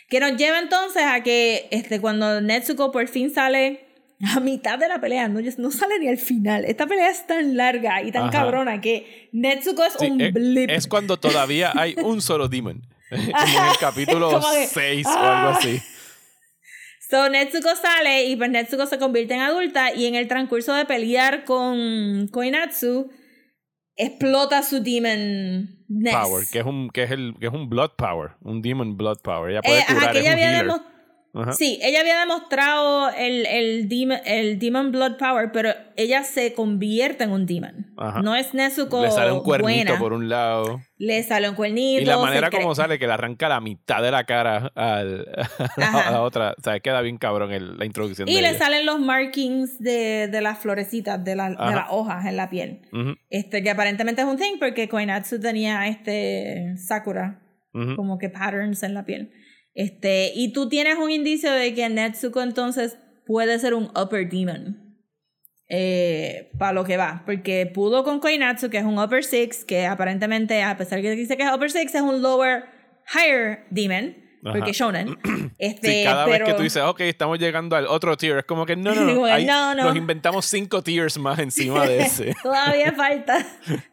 [0.10, 3.86] Que nos lleva entonces a que este, cuando Netsuko por fin sale
[4.36, 6.64] a mitad de la pelea, no, no sale ni al final.
[6.64, 8.32] Esta pelea es tan larga y tan Ajá.
[8.32, 10.70] cabrona que Netsuko es Sí, un eh, blip.
[10.70, 12.82] es cuando todavía hay un solo demon.
[13.12, 15.58] En el capítulo Como que, 6 o algo ah.
[15.60, 15.80] así.
[17.10, 20.86] So Netsuko sale y pues Netsuko se convierte en adulta y en el transcurso de
[20.86, 23.12] pelear con Koinatsu
[23.96, 25.70] explota su demon
[26.12, 29.20] Power, que es un, que es el, que es un blood power, un demon blood
[29.22, 29.52] power.
[29.52, 30.64] Ella puede Eh, ajá, curar, que ella había
[31.36, 31.52] Ajá.
[31.54, 37.26] Sí, ella había demostrado el, el, demon, el Demon Blood Power, pero ella se convierte
[37.26, 37.94] en un demon.
[37.98, 38.22] Ajá.
[38.22, 40.00] No es Nezuko Le sale un cuernito buena.
[40.00, 40.80] por un lado.
[40.98, 42.02] Le sale un cuernito.
[42.02, 45.26] Y la manera como sale, que le arranca la mitad de la cara al,
[45.78, 46.56] a, la, otra.
[46.58, 48.58] O sea, queda bien cabrón el- la introducción Y de le ella.
[48.58, 52.82] salen los markings de, de las florecitas, de, la- de las hojas en la piel.
[52.94, 57.42] Ujú, Este, que aparentemente es un thing porque Koinatsu tenía este Sakura,
[57.74, 57.96] ujú.
[57.98, 59.32] como que patterns en la piel.
[59.76, 64.82] Este, y tú tienes un indicio de que Netsuko entonces puede ser un upper demon.
[65.68, 67.24] Eh, para lo que va.
[67.26, 71.38] Porque pudo con Koinatsu, que es un upper six, que aparentemente, a pesar que dice
[71.38, 72.66] que es upper six, es un lower,
[73.14, 74.16] higher demon.
[74.44, 74.54] Ajá.
[74.58, 75.18] Porque shonen.
[75.58, 78.44] Este, Sí, cada pero, vez que tú dices, ok, estamos llegando al otro tier, es
[78.44, 79.84] como que no, no, no, no, no.
[79.86, 82.36] nos inventamos cinco tiers más encima de ese.
[82.44, 83.38] Todavía falta.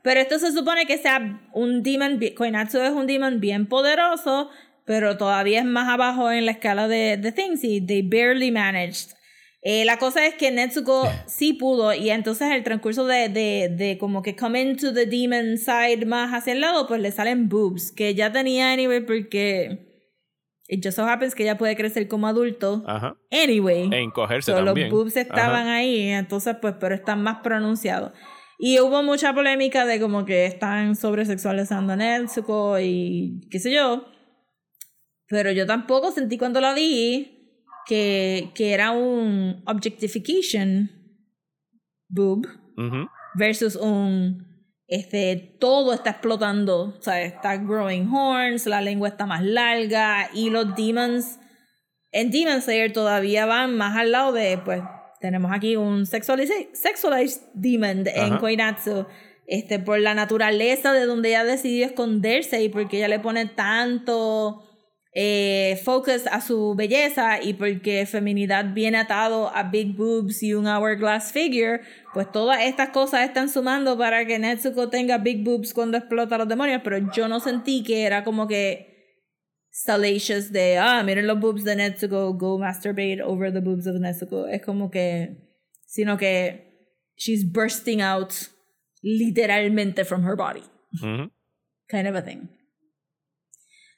[0.03, 2.21] Pero esto se supone que sea un demon.
[2.37, 4.51] Koinatsu es un demon bien poderoso,
[4.85, 9.11] pero todavía es más abajo en la escala de, de things y they barely managed.
[9.65, 13.97] Eh, la cosa es que Netsuko sí pudo y entonces el transcurso de, de, de
[13.97, 17.93] como que come into the demon side más hacia el lado, pues le salen boobs,
[17.93, 19.87] que ya tenía anyway porque
[20.67, 23.17] it just so happens que ella puede crecer como adulto Ajá.
[23.31, 23.89] anyway.
[23.93, 24.89] E encogerse So, también.
[24.89, 25.77] Los boobs estaban Ajá.
[25.77, 28.13] ahí, entonces pues, pero están más pronunciados.
[28.59, 34.07] Y hubo mucha polémica de como que están sobresexualizando a Netsuko y qué sé yo.
[35.33, 37.57] Pero yo tampoco sentí cuando la vi
[37.87, 40.91] que, que era un objectification
[42.07, 42.47] boob
[43.35, 44.47] versus un
[44.87, 50.51] este todo está explotando, o sea, está growing horns, la lengua está más larga y
[50.51, 51.39] los demons
[52.11, 54.83] en Demon Slayer todavía van más al lado de pues
[55.19, 58.37] tenemos aquí un sexualized, sexualized demon en.
[58.37, 59.07] Koinatsu
[59.47, 64.69] este por la naturaleza de donde ella decidió esconderse y porque ella le pone tanto
[65.15, 70.67] eh, focus a su belleza y porque feminidad viene atado a big boobs y un
[70.67, 71.83] hourglass figure,
[72.15, 76.39] pues todas estas cosas están sumando para que Netsuko tenga big boobs cuando explota a
[76.39, 78.91] los demonios, pero yo no sentí que era como que
[79.71, 84.47] salacious de, ah, miren los boobs de Netsuko, go masturbate over the boobs of Netsuko.
[84.47, 85.37] Es como que,
[85.87, 86.73] sino que
[87.17, 88.33] she's bursting out
[89.03, 90.65] literalmente from her body.
[91.89, 92.49] Kind of a thing.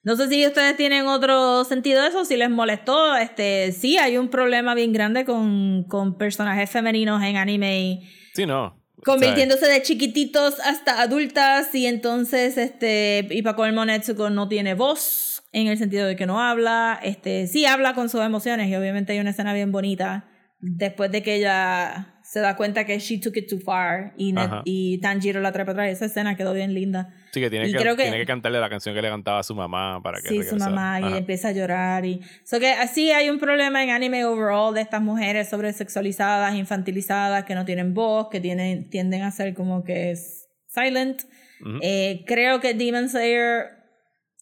[0.04, 3.16] No sé si ustedes tienen otro sentido de eso, si les molestó.
[3.16, 8.02] Este, sí, hay un problema bien grande con, con personajes femeninos en anime
[8.34, 8.78] Sí, no.
[9.04, 15.42] convirtiéndose de chiquititos hasta adultas y entonces este y para colmo Netsuko no tiene voz
[15.52, 19.12] en el sentido de que no habla este sí habla con sus emociones y obviamente
[19.12, 20.24] hay una escena bien bonita
[20.60, 24.62] después de que ella se da cuenta que she took it too far y, Net-
[24.64, 27.72] y Tanjiro la trae para atrás esa escena quedó bien linda Sí, que tiene, Y
[27.72, 30.20] que, creo que- tiene que cantarle la canción que le cantaba a su mamá para
[30.20, 30.70] que sí su regresara.
[30.72, 31.18] mamá y Ajá.
[31.18, 35.00] empieza a llorar y so que así hay un problema en anime overall de estas
[35.00, 40.48] mujeres sobresexualizadas infantilizadas que no tienen voz que tienen tienden a ser como que es
[40.66, 41.22] silent
[41.60, 41.78] Ujú.
[41.82, 43.66] Eh, creo que Demon Slayer,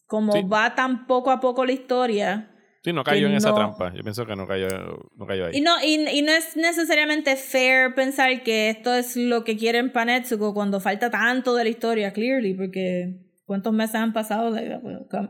[0.07, 0.43] como Sí.
[0.43, 2.49] va tan poco a poco la historia,
[2.85, 3.93] Sí, no cayó en esa no- trampa.
[3.95, 4.67] Yo pienso que no cayó,
[5.17, 5.59] no cayó ahí.
[5.59, 9.93] y no, y, y no es necesariamente fair pensar que esto es lo que quieren
[9.93, 14.51] para Netsuko cuando falta tanto de la historia, clearly, porque ¿cuántos meses han pasado?
[14.53, 14.81] De-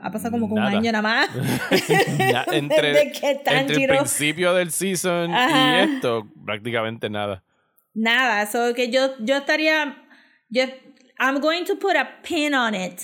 [0.01, 1.29] ha pasado como un año nada más.
[2.19, 5.81] Ya, entre, Desde que entre el principio del season Ajá.
[5.87, 7.45] y esto, prácticamente nada.
[7.95, 9.95] Nada, so que yo, yo estaría,
[10.49, 10.65] yo,
[11.19, 12.99] I'm going to put a pin on it,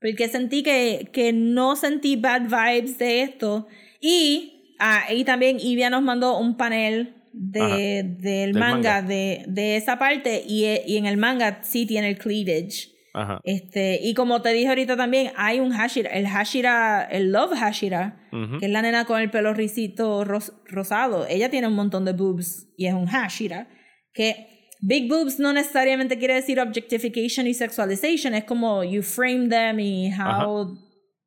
[0.00, 3.68] porque sentí que, que no sentí bad vibes de esto.
[4.06, 7.76] Y, ah, y también Ivia nos mandó un panel de, Ajá.
[7.76, 9.02] del Del manga, manga.
[9.02, 12.90] De, de esa parte, y, e- y en el manga sí tiene el cleavage.
[13.14, 13.40] Ajá.
[13.44, 18.28] Este, y como te dije ahorita también, hay un Hashira, el Hashira, el Love Hashira,
[18.32, 18.58] Ujú.
[18.58, 21.24] que es la nena con el pelo risito ros- rosado.
[21.28, 23.68] Ella tiene un montón de boobs y es un Hashira.
[24.12, 29.78] Que big boobs no necesariamente quiere decir objectification y sexualization, es como you frame them
[29.80, 30.76] y how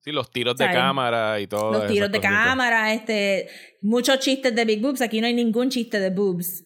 [0.08, 1.74] Sí, los tiros de cámara y todo.
[1.74, 3.50] los tiros de cámara, este,
[3.82, 5.02] muchos chistes de big boobs.
[5.02, 6.64] Aquí no hay ningún chiste de boobs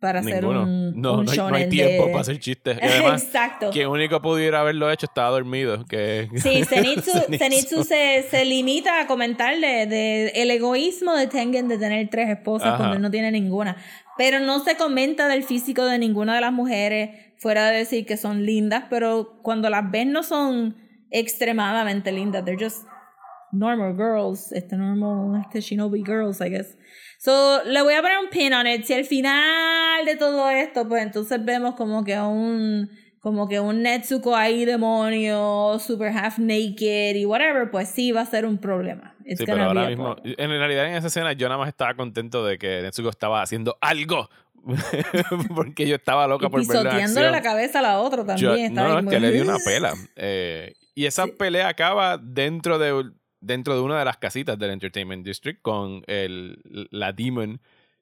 [0.00, 0.62] para hacer Ninguno.
[0.64, 2.78] un, no, un no, hay, no hay tiempo de- para hacer chistes.
[2.82, 3.70] Y además, Exacto.
[3.70, 5.84] quien único pudiera haberlo hecho estaba dormido.
[5.86, 6.28] Que...
[6.34, 7.38] Sí, Zenitsu, Zenitsu.
[7.38, 12.68] Zenitsu se, se limita a comentarle de el egoísmo de Tengen de tener tres esposas
[12.70, 12.76] Ajá.
[12.78, 13.76] cuando él no tiene ninguna.
[14.18, 18.16] Pero no se comenta del físico de ninguna de las mujeres, fuera de decir que
[18.16, 20.76] son lindas, pero cuando las ves no son
[21.10, 22.44] extremadamente lindas.
[22.44, 22.84] They're just
[23.52, 26.76] normal girls, este normal, este shinobi girls, I guess.
[27.18, 28.84] So, le voy a poner un pin on it.
[28.84, 32.88] Si al final de todo esto, pues entonces vemos como que un
[33.20, 38.26] como que un Netsuko ahí demonio, super half naked y whatever, pues sí va a
[38.26, 39.14] ser un problema.
[39.26, 42.44] It's Sí, pero ahora mismo, en realidad en esa escena yo nada más estaba contento
[42.46, 44.30] de que Netsuko estaba haciendo algo.
[45.54, 47.32] Porque yo estaba loca Y por verlo en acción.
[47.32, 48.74] la cabeza a la otra también.
[48.74, 49.92] Yo- no, ahí es que le di una pela.
[50.16, 55.24] Eh, y esa pelea acaba dentro de, dentro de una de las casitas del Entertainment
[55.24, 56.58] District con el,
[56.90, 57.60] la Demon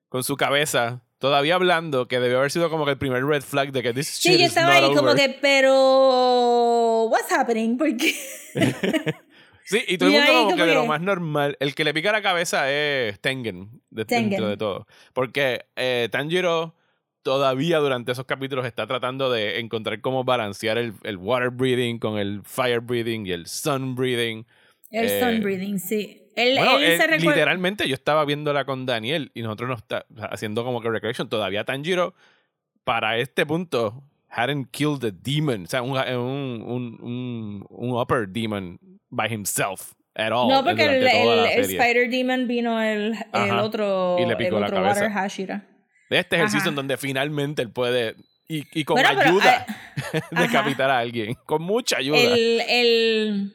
[0.08, 3.72] con su cabeza todavía hablando, que debió haber sido como que el primer red flag
[3.72, 7.04] de que this Sí, shit yo is estaba not ahí como que, pero.
[7.10, 7.76] What's happening?
[7.76, 8.14] Porque.
[9.64, 11.58] Sí, y todo el mundo como que de lo más normal.
[11.60, 14.30] El que le pica la cabeza es Tengen, de- Tengen.
[14.30, 14.86] dentro de todo.
[15.12, 16.74] Porque eh, Tanjiro
[17.22, 22.18] todavía durante esos capítulos está tratando de encontrar cómo balancear el, el water breathing con
[22.18, 24.46] el fire breathing y el sun breathing.
[24.90, 26.22] El Eh, sun breathing, sí.
[26.36, 27.30] Él, Bueno, él eh, se recuerda.
[27.32, 31.28] literalmente yo estaba viéndola con Daniel y nosotros nos está haciendo como que recollection.
[31.28, 32.14] Todavía Tanjiro,
[32.84, 35.64] para este punto, hadn't killed the demon.
[35.64, 38.78] O sea, un, un, un, un, un upper demon
[39.10, 40.48] by himself at all.
[40.48, 41.60] No, porque el, el-.
[41.64, 45.00] Spider Demon vino el, el otro, Y le el picó la otro cabeza.
[45.06, 45.66] Water Hashira.
[46.10, 48.14] Este es el season donde finalmente él puede,
[48.48, 51.34] y, y con Bueno, pero, ayuda, ah, decapitar a alguien.
[51.44, 52.18] Con mucha ayuda.
[52.18, 53.52] El, el,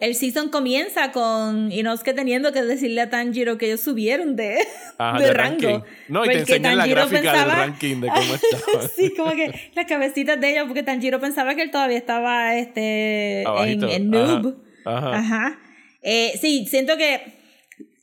[0.00, 4.58] el season comienza con Inosuke teniendo que decirle a Tanjiro que ellos subieron de,
[4.98, 5.68] Ajá, de de rango.
[5.68, 5.88] ranking.
[6.08, 8.88] No, y te enseñan la Tanjiro gráfica pensaba- del ranking de cómo estaba.
[8.94, 13.42] sí, como que las cabecitas de ellos, porque Tanjiro pensaba que él todavía estaba este,
[13.44, 14.56] en, noob.
[14.84, 15.16] Ajá.
[15.16, 15.58] Ajá.
[16.02, 17.43] Eh, sí, siento que,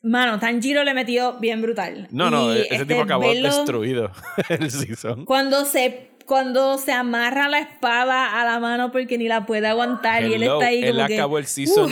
[0.01, 2.07] mano, Tanjiro le metió bien brutal.
[2.11, 4.11] No, no, Y, ese este, tipo acabó destruido
[4.49, 5.25] el season.
[5.25, 10.23] Cuando se, cuando se amarra la espada a la mano porque ni la puede aguantar
[10.23, 11.91] y él está ahí él que, acabó el season.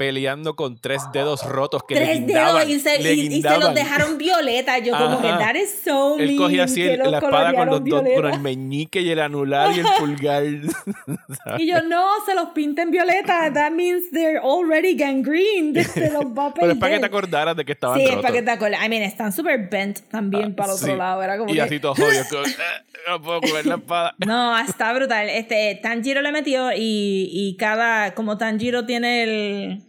[0.00, 2.66] Peleando con tres dedos rotos que le tres guindaban.
[2.66, 3.60] dedos y se, le y- y se guindaban.
[3.60, 4.78] los dejaron violeta.
[4.78, 7.66] Yo como que that is so Él cogía mean así el- los la espada con
[7.68, 10.42] los dos, con el meñique y el anular y el pulgar.
[11.58, 13.52] Y yo, no, se los pinten violeta.
[13.52, 15.84] That means they're already gangrene.
[15.84, 18.16] Se los va a Pero es para que te acordaras de que estaban Sí, es
[18.16, 18.78] para que te acuerdes.
[18.82, 20.96] I mean, están super bent también Ah, para el otro sí.
[20.96, 21.22] lado.
[21.22, 21.60] Era como y que...
[21.60, 22.24] así todo jodido.
[22.30, 22.50] como, "Eh,
[23.06, 24.14] no puedo coger la espada.
[24.26, 25.28] No, está brutal.
[25.28, 29.82] Este, Tanjiro le metió y, y cada, como Tanjiro tiene el,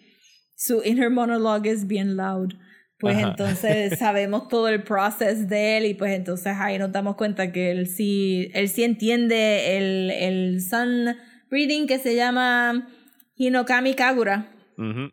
[0.63, 2.53] su inner monologue es bien loud,
[2.99, 3.29] pues Ajá.
[3.29, 7.71] entonces sabemos todo el proceso de él y pues entonces ahí nos damos cuenta que
[7.71, 11.15] él sí, él sí entiende el, el sun
[11.49, 12.87] breathing que se llama
[13.35, 15.09] Hinokami Kagura, Ujú.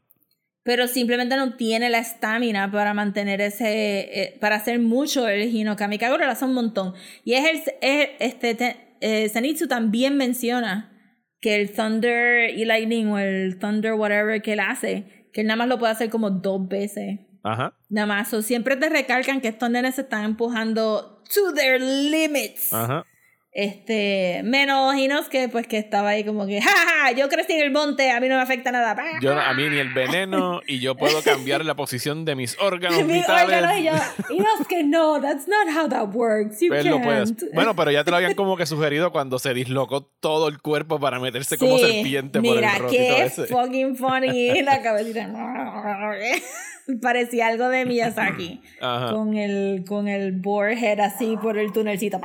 [0.62, 5.96] pero simplemente no tiene la estamina para mantener ese, eh, para hacer mucho el Hinokami
[5.98, 6.92] Kagura, lo hace un montón.
[7.24, 10.92] Y es el, es- este, te- eh, Zenitsu también menciona
[11.40, 15.56] que el Thunder y Lightning o el Thunder whatever que él hace, que él nada
[15.56, 17.20] más lo puede hacer como dos veces.
[17.42, 17.74] Ajá.
[17.88, 22.72] Nada más, o siempre te recalcan que estos nenes se están empujando to their limits.
[22.72, 23.04] Ajá.
[23.60, 28.08] Este, menos Inosuke, pues que estaba ahí como que, jaja, yo crecí en el monte,
[28.12, 28.96] a mí no me afecta nada.
[29.20, 33.02] Yo, a mí ni el veneno y yo puedo cambiar la posición de mis órganos
[33.04, 33.44] Mi vitales.
[33.46, 33.92] órgano y yo,
[34.30, 36.60] Inosuke, no, that's not how that works.
[36.60, 37.42] You puede can't.
[37.52, 41.00] Bueno, pero ya te lo habían como que sugerido cuando se dislocó todo el cuerpo
[41.00, 43.46] para meterse como Sí, serpiente por Mira, el rotito qué ese.
[43.46, 45.28] fucking funny la cabecita.
[47.02, 48.62] Parecía algo de Miyazaki.
[48.80, 49.12] Ajá.
[49.12, 52.18] Con el, con el borehead así por el tunelcito.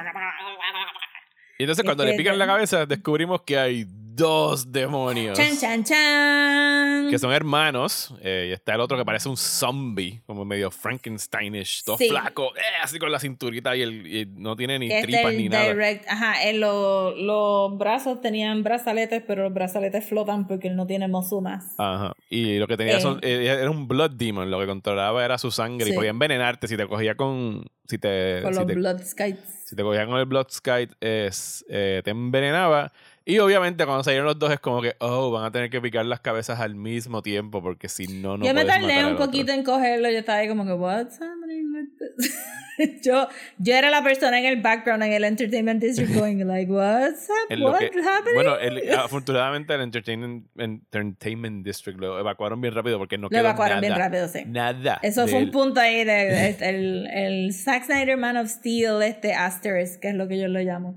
[1.64, 7.10] Y entonces cuando le pican la cabeza descubrimos que hay dos demonios Chan, chan, chan.
[7.10, 11.84] que son hermanos eh, y está el otro que parece un zombie como medio Frankensteinish
[11.84, 12.10] todo Sí.
[12.10, 15.50] flaco eh, así con la cinturita y, el, y no tiene ni este tripas ni
[15.50, 20.76] nada direct, ajá, él lo- los brazos tenían brazaletes, pero los brazaletes flotan porque él
[20.76, 21.74] no tiene mosumas.
[21.78, 22.14] Ajá.
[22.30, 23.02] Y lo que tenía Eh.
[23.02, 25.96] son, eh, era un blood demon, lo que controlaba era su sangre y Sí.
[25.96, 29.66] podía envenenarte si te cogía con si te con si los te, blood skites.
[29.66, 32.92] si te cogía con el blood skite es, eh, te envenenaba
[33.26, 36.06] y obviamente cuando salieron los dos es como que oh van a tener que picar
[36.06, 39.64] las cabezas al mismo tiempo porque si no no yo me tardé un poquito en
[39.64, 41.28] cogerlo, yo estaba ahí como que, what's this?
[43.04, 43.28] yo,
[43.60, 47.48] yo era la persona en el background, en el entertainment district, going like, what's hap-
[47.50, 48.34] que- happening?
[48.36, 53.40] bueno, el- afortunadamente el Entertainment, Entertainment District lo evacuaron bien rápido porque no lo quedó
[53.42, 54.44] evacuaron bien nada, rápido, sí.
[54.48, 55.00] Nada.
[55.04, 59.34] Eso fue un punto ahí de, este, el, el Zack Snyder Man of Steel, este
[59.34, 60.96] asterisk, que es lo que yo lo llamo.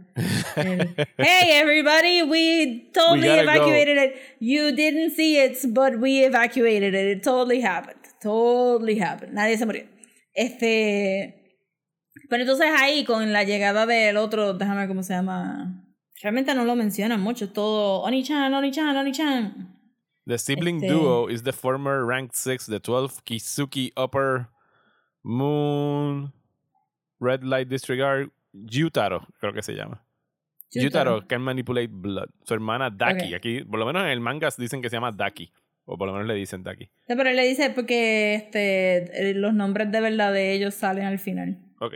[0.56, 4.16] El, hey everybody, we totally We gotta go." evacuated it.
[4.40, 7.18] You didn't see it, but we evacuated it.
[7.18, 8.00] It totally happened.
[8.22, 9.34] Totally happened.
[9.34, 9.84] Nadie se murió.
[10.36, 11.58] Este.
[12.28, 15.82] Pero entonces ahí, con la llegada del otro, déjame ver cómo se llama.
[16.22, 19.76] Realmente no lo mencionan mucho, todo Oni-chan, Oni-chan, Oni-chan.
[20.26, 24.48] The sibling Este- duo is the former ranked 6, the 12 Kizuki Upper
[25.22, 26.32] Moon
[27.20, 30.02] Red Light Disregard Yutaro, creo que se llama.
[30.72, 32.28] Yutaro can manipulate blood.
[32.44, 33.34] Su hermana Daki.
[33.34, 35.52] Aquí, por lo menos en el manga dicen que se llama Daki.
[35.86, 36.84] O por lo menos le dicen Daki.
[36.84, 41.04] Sí, pero él le dice porque este, eh, los nombres de verdad de ellos salen
[41.04, 41.58] al final.
[41.80, 41.94] Ok.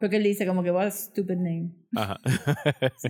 [0.00, 1.70] Porque él dice como que what a stupid name.
[1.94, 2.18] Ajá.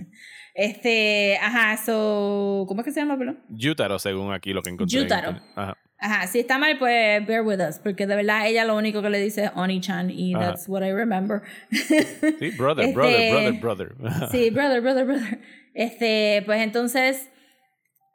[0.53, 3.39] Este, ajá, so, ¿cómo es que se llama, perdón?
[3.49, 4.97] Yutaro, según aquí lo que encontré.
[4.97, 5.29] en Yutaro.
[5.31, 5.51] internet.
[5.55, 5.77] Ajá.
[5.97, 9.09] Ajá, si está mal, pues bear with us, porque de verdad ella lo único que
[9.09, 10.47] le dice es Oni-chan y Ajá.
[10.47, 11.41] that's what I remember.
[11.71, 14.29] Sí, brother, Este- brother, brother, brother.
[14.31, 15.39] Sí, brother, brother, brother.
[15.73, 17.29] Este, pues entonces,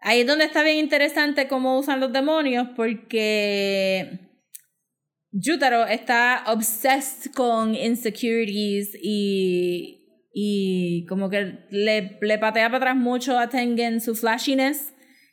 [0.07, 4.21] ahí es donde está bien interesante cómo usan los demonios, porque
[5.33, 13.37] Yutaro está obsessed con insecurities y, y como que le, le patea para atrás mucho
[13.37, 14.93] a Tengen su flashiness.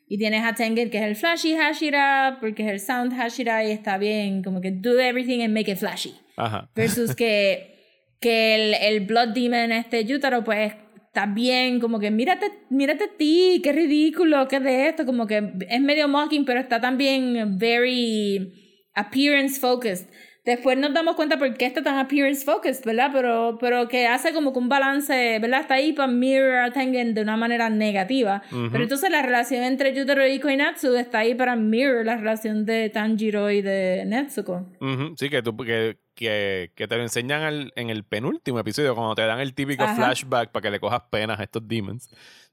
[0.09, 3.71] Y tienes a Tengen que es el flashy Hashira, porque es el sound Hashira y
[3.71, 6.69] está bien, como que do everything and make it flashy Ajá.
[6.75, 7.79] versus que,
[8.19, 10.73] que el, el Blood Demon, este Yutaro, pues
[11.13, 15.53] está bien, como que mírate, mírate a ti, qué ridículo, qué de esto, como que
[15.69, 18.51] es medio mocking, pero está también very
[18.95, 20.07] appearance focused.
[20.45, 23.11] Después nos damos cuenta por qué está tan appearance focused, ¿verdad?
[23.13, 25.61] Pero, pero que hace como que un balance, ¿verdad?
[25.61, 28.41] Está ahí para mirror a Tengen de una manera negativa.
[28.51, 28.67] Ujú.
[28.71, 32.89] Pero entonces la relación entre Yutaro y Koinatsu está ahí para mirror la relación de
[32.89, 34.65] Tanjiro y de Netsuko.
[34.81, 38.95] Ujú, Sí, que, tú, que, que, que te lo enseñan al- en el penúltimo episodio,
[38.95, 39.95] cuando te dan el típico Ajá.
[39.95, 42.09] flashback para que le cojas penas a estos demons.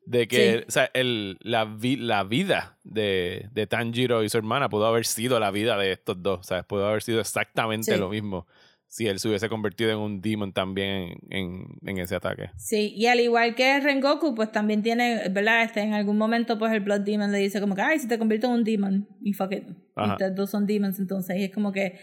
[0.06, 0.64] De que Sí.
[0.66, 5.06] o sea, el, la, vi- la vida de, de Tanjiro y su hermana pudo haber
[5.06, 6.40] sido la vida de estos dos.
[6.40, 7.98] O sea, pudo haber sido exactamente Sí.
[8.00, 8.46] lo mismo
[8.88, 12.50] si él se hubiese convertido en un demon también en, en ese ataque.
[12.56, 15.62] Sí, y al igual que Rengoku, pues también tiene, ¿verdad?
[15.62, 18.18] Este, en algún momento, pues el Blood Demon le dice como que, ay, si te
[18.18, 19.62] convierto en un demon, y fuck it.
[19.96, 22.00] Y ustedes dos son demons, entonces, y es como que,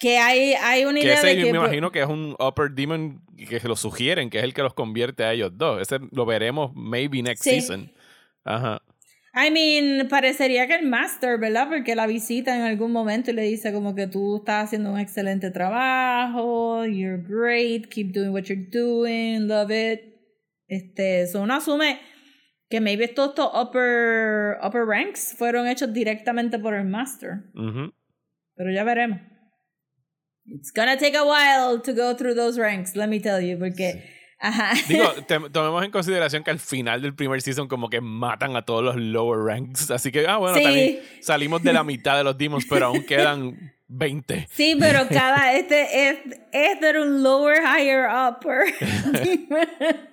[0.00, 1.52] que hay, hay una Que idea ese de yo que...
[1.52, 4.62] me imagino que es un upper demon que se lo sugieren, que es el que
[4.62, 5.80] los convierte a ellos dos.
[5.80, 7.50] Ese lo veremos maybe next Sí.
[7.60, 7.92] season.
[8.44, 8.82] Ajá.
[9.32, 11.68] I mean, parecería que el Master, ¿verdad?
[11.68, 14.98] Porque la visita en algún momento y le dice como que tú estás haciendo un
[14.98, 20.00] excelente trabajo, you're great, keep doing what you're doing, love it.
[20.66, 22.00] Este, eso uno asume
[22.68, 27.44] que maybe todos estos upper, upper ranks fueron hechos directamente por el Master.
[27.54, 27.92] Ujú.
[28.56, 29.20] Pero ya veremos.
[30.54, 34.18] It's gonna take a while to go through those ranks, let me tell you, porque...
[34.42, 34.72] Ajá.
[34.88, 38.62] Digo, te- tomemos en consideración que al final del primer season como que matan a
[38.62, 39.90] todos los lower ranks.
[39.90, 40.62] Así que, ah, bueno, Sí.
[40.64, 44.48] también salimos de la mitad de los demons, pero aún quedan 20.
[44.50, 46.18] Sí, pero cada este es
[46.52, 48.72] este era un lower higher upper.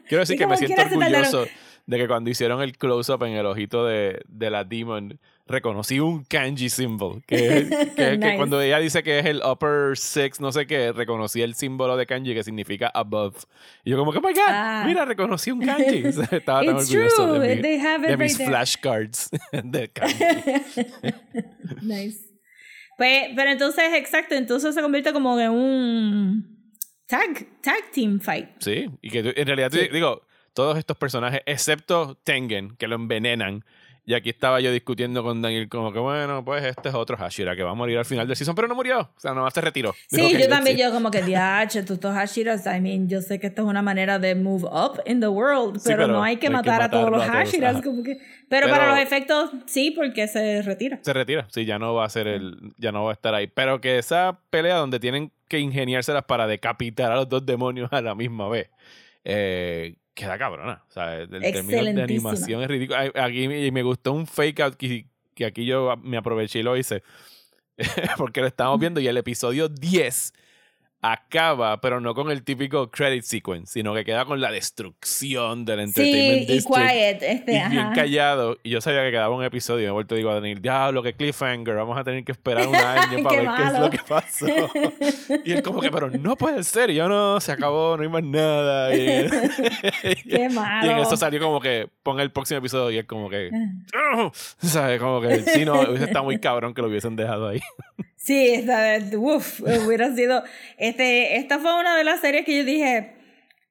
[0.07, 1.45] Quiero decir que me siento orgulloso
[1.85, 6.23] de que cuando hicieron el close-up en el ojito de, de la demon, reconocí un
[6.25, 7.23] kanji symbol.
[7.25, 7.37] Que,
[7.95, 8.35] que- que Nice.
[8.37, 12.05] cuando ella dice que es el upper six, no sé qué, reconocí el símbolo de
[12.05, 13.35] kanji que significa above.
[13.83, 14.83] Y yo como que, oh my God, Ah.
[14.85, 16.03] mira, reconocí un kanji.
[16.31, 20.23] Estaba tan It's orgulloso true, de, mi- they have it de mis flashcards de kanji.
[21.81, 22.19] nice.
[22.97, 26.57] Pues, pero entonces, exacto, entonces se convierte como en un
[27.05, 28.49] tag, tag team fight.
[28.59, 30.23] Sí, y que en realidad, digo,
[30.53, 33.63] todos estos personajes, excepto Tengen, que lo envenenan.
[34.09, 37.57] Y aquí estaba yo discutiendo con Daniel, como que bueno, pues este es otro Hashira
[37.57, 39.01] que va a morir al final del season, pero no murió.
[39.01, 39.93] O sea, no se retiró.
[40.07, 43.47] Sí, yo también, yo como que, diache, tú estos Hashiras, I mean, yo sé que
[43.47, 46.49] esto es una manera de move up in the world, Sí, pero, no hay que
[46.49, 48.17] no hay que matar a todos los todos, Hashiras, como que...
[48.49, 50.99] Pero, Pero- para los efectos, sí, porque se retira.
[51.01, 51.45] Se retira.
[51.51, 52.55] Sí, ya no va a ser el.
[52.77, 53.47] Ya no va a estar ahí.
[53.47, 57.99] Pero que esa pelea donde tienen que ingeniárselas para decapitar a los dos demonios a
[58.01, 58.69] la misma vez.
[59.25, 60.83] eh, queda cabrona.
[60.89, 62.99] O sea, el término de animación es ridículo.
[63.15, 65.05] Aquí me- me gustó un fake out que,
[65.35, 67.03] que aquí yo me aproveché y lo hice.
[68.17, 70.33] Porque lo estábamos viendo y el episodio 10
[71.01, 75.81] acaba, pero no con el típico credit sequence, sino que queda con la destrucción del
[75.81, 78.57] Entertainment Sí, y quiet, este, y bien callado.
[78.63, 79.83] Y yo sabía que quedaba un episodio.
[79.83, 81.75] Y me vuelto digo a Daniel, diablo, que cliffhanger.
[81.75, 83.79] Vamos a tener que esperar un año para Qué ver qué es malo.
[83.85, 84.45] lo que pasó.
[85.45, 86.89] y él, como que, pero no puede ser.
[86.89, 88.93] Y yo, no, se acabó, no hay más nada.
[88.95, 88.97] Y,
[90.01, 91.01] Qué y en malo.
[91.03, 92.91] eso salió como que, pon el próximo episodio.
[92.91, 93.49] Y él, como que,
[94.15, 94.99] "Oh", ¿sabes?
[94.99, 97.59] Como que, sí, no, hubiese estado muy cabrón que lo hubiesen dejado ahí.
[98.17, 100.43] Sí, esta, uf, hubiera sido.
[100.77, 103.13] Este, esta fue una de las series que yo dije.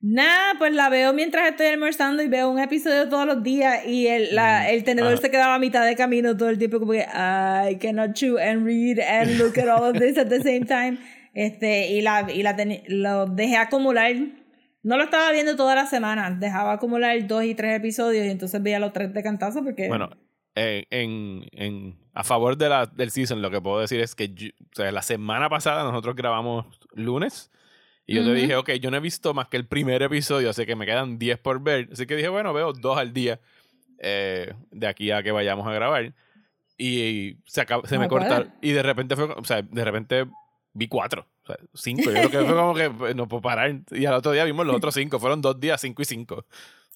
[0.01, 4.07] Nada, pues la veo mientras estoy almorzando y veo un episodio todos los días y
[4.07, 7.01] el, la, el tenedor se quedaba a mitad de camino todo el tiempo como que
[7.01, 10.99] I cannot chew and read and look at all of this at the same time.
[11.34, 14.14] Este, y la, y la teni- lo dejé acumular.
[14.82, 18.62] No lo estaba viendo toda la semana, dejaba acumular dos y tres episodios y entonces
[18.62, 19.88] veía los tres de cantazo porque...
[19.88, 20.11] Bueno,
[20.55, 24.30] eh, en, en, a favor de la, del season, lo que puedo decir es que
[24.32, 26.64] yo- o sea, la semana pasada nosotros grabamos
[26.94, 27.50] lunes.
[28.06, 28.36] Y yo te Ujú.
[28.40, 31.18] dije, ok, yo no he visto más que el primer episodio, así que me quedan
[31.18, 31.88] 10 por ver.
[31.92, 33.38] Así que dije, bueno, veo dos al día
[33.98, 36.14] eh, de aquí a que vayamos a grabar.
[36.78, 38.52] Y se, No me cortaron.
[38.62, 40.26] Y de repente fue, o sea, de repente
[40.72, 42.04] vi cuatro, o sea, cinco.
[42.10, 43.80] Yo creo que fue como que pues, no puedo parar.
[43.90, 45.18] Y al otro día vimos los otros cinco.
[45.18, 46.44] Fueron dos días, cinco y cinco.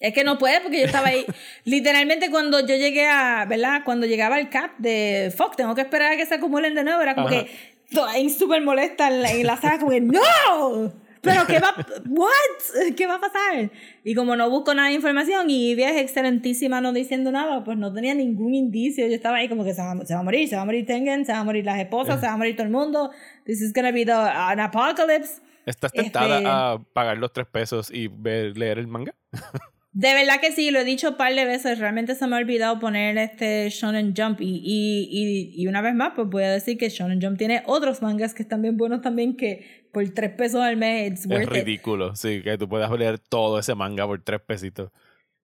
[0.00, 1.24] Es que no puede porque yo estaba ahí.
[1.64, 3.82] Literalmente cuando yo llegué a, ¿verdad?
[3.84, 7.00] Cuando llegaba el cap de Fox, tengo que esperar a que se acumulen de nuevo.
[7.02, 7.44] Era como Ajá.
[7.44, 7.50] que
[7.94, 10.92] toda ahí súper molesta en la, en la sala, como que ¡No!
[11.22, 11.74] ¿Pero qué va,
[12.08, 12.94] what?
[12.96, 13.70] ¿Qué va a pasar?
[14.04, 17.76] Y como no busco nada de información y Ivy es excelentísima no diciendo nada, pues
[17.76, 19.06] no tenía ningún indicio.
[19.06, 20.86] Yo estaba ahí como que se va, se va a morir, se va a morir
[20.86, 23.10] Tengen, se va a morir las esposas, se va a morir todo el mundo.
[23.44, 25.42] This is gonna be the, an apocalypse.
[25.66, 29.14] ¿Estás tentada Este- a pagar los tres pesos y ver, leer el manga?
[29.92, 31.78] De verdad que sí, lo he dicho un par de veces.
[31.80, 34.40] Realmente se me ha olvidado poner este Shonen Jump.
[34.40, 37.62] Y, y, y, y una vez más, pues voy a decir que Shonen Jump tiene
[37.66, 39.36] otros mangas que están bien buenos también.
[39.36, 41.64] Que por tres pesos al mes, it's Es worth it.
[41.64, 44.92] ridículo, sí, que tú puedas leer todo ese manga por tres pesitos.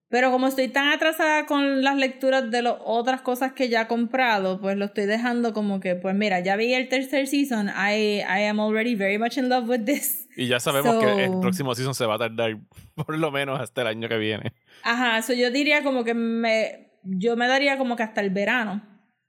[0.09, 3.87] Pero como estoy tan atrasada con las lecturas de las otras cosas que ya he
[3.87, 7.67] comprado, pues lo estoy dejando como que, pues mira, ya vi el tercer season.
[7.67, 10.27] I, I am already very much in love with this.
[10.37, 12.57] Y ya sabemos que el So- próximo season se va a tardar
[12.95, 14.53] por lo menos hasta el año que viene.
[14.83, 16.87] Ajá, eso yo diría como que me.
[17.03, 18.81] Yo me daría como que hasta el verano.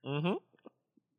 [0.03, 0.43] Ujú.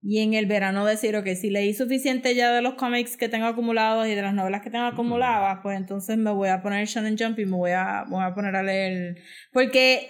[0.01, 3.47] Y en el verano decir, ok, si leí suficiente ya de los cómics que tengo
[3.47, 7.17] acumulados y de las novelas que tengo acumuladas, pues entonces me voy a poner Shonen
[7.17, 9.17] Jump y me voy a, me voy a poner a leer.
[9.51, 10.07] Porque,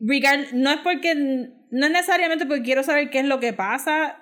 [0.00, 4.16] regard, no es porque, no es necesariamente porque quiero saber qué es lo que pasa.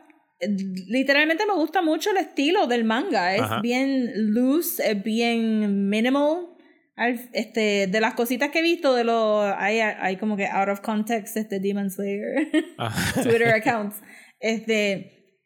[0.89, 3.35] Literalmente me gusta mucho el estilo del manga.
[3.35, 3.61] Es Ajá.
[3.63, 6.49] bien loose, es bien minimal.
[6.95, 10.69] Al- Este, de las cositas que he visto, de los hay, hay como que out
[10.69, 12.49] of context este Demon Slayer.
[12.77, 13.23] Ajá.
[13.23, 13.97] Twitter accounts.
[14.47, 15.41] Este,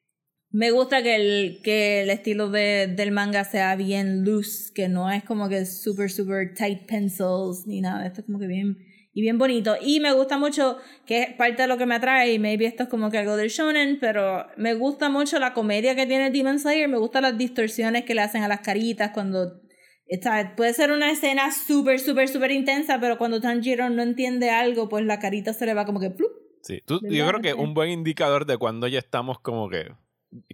[0.51, 5.11] me gusta que el, que el estilo de, del manga sea bien loose, que no
[5.11, 8.07] es como que super, super tight pencils ni nada.
[8.07, 8.77] Esto es como que bien,
[9.15, 9.77] y bien bonito.
[9.81, 12.83] Y me gusta mucho, que es parte de lo que me atrae, y maybe esto
[12.83, 16.59] es como que algo del shonen, pero me gusta mucho la comedia que tiene Demon
[16.59, 19.63] Slayer, me gustan las distorsiones que le hacen a las caritas cuando...
[20.07, 24.89] Está, puede ser una escena súper, súper, súper intensa, pero cuando Tanjiro no entiende algo,
[24.89, 26.11] pues la carita se le va como que...
[26.11, 26.50] ¡plup!
[26.63, 26.83] Sí.
[26.85, 29.93] Tú- yo creo que un buen indicador de cuando ya estamos como que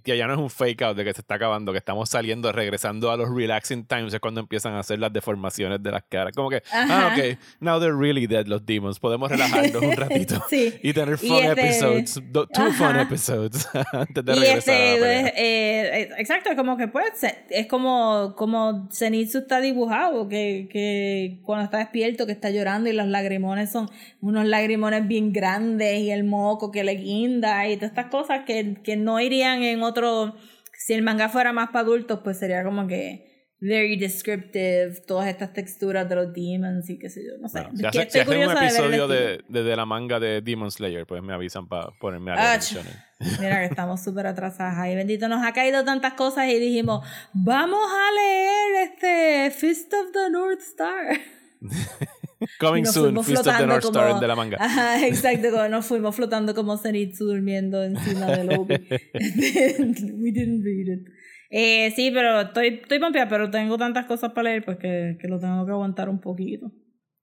[0.02, 2.50] que ya no es un fake out de que se está acabando, que estamos saliendo,
[2.50, 6.32] regresando a los relaxing times, es cuando empiezan a hacer las deformaciones de las caras.
[6.34, 7.06] Como que, ah, Ajá.
[7.14, 8.98] ok, now they're really dead los demons.
[8.98, 10.72] Podemos relajarnos un ratito Sí.
[10.82, 13.02] y tener Y fun este- episodes, two fun Ajá.
[13.02, 15.28] episodes antes de Y regresar a la este, pelea.
[15.28, 17.04] eh, eh, exacto, como que pues,
[17.50, 22.92] es como, como Zenitsu está dibujado, que, que cuando está despierto, que está llorando y
[22.94, 23.90] los lagrimones son
[24.22, 28.76] unos lagrimones bien grandes y el moco que le guinda y todas estas cosas que,
[28.82, 30.34] que no irían en otro,
[30.72, 33.24] si el manga fuera más para adultos, pues sería como que
[33.58, 37.62] very descriptive, todas estas texturas de los demons y qué sé yo, no sé.
[37.62, 41.06] Bueno, si, hace- si hacen un episodio de, de, de la manga de Demon Slayer,
[41.06, 42.92] pues me avisan para ponerme a shonen.
[43.40, 44.74] Mira que estamos súper atrasadas.
[44.76, 50.12] Ay, bendito, nos ha caído tantas cosas y dijimos, vamos a leer este Fist of
[50.12, 51.16] the North Star.
[52.60, 54.56] Coming nos soon, Fist of the North Star como- de la manga.
[54.60, 58.74] Ajá, exacto, como nos fuimos flotando como Zenitsu durmiendo encima del Obi.
[59.14, 61.06] We didn't read it.
[61.50, 65.28] Eh, sí, pero estoy, estoy pompeada, pero tengo tantas cosas para leer pues que, que
[65.28, 66.72] lo tengo que aguantar un poquito.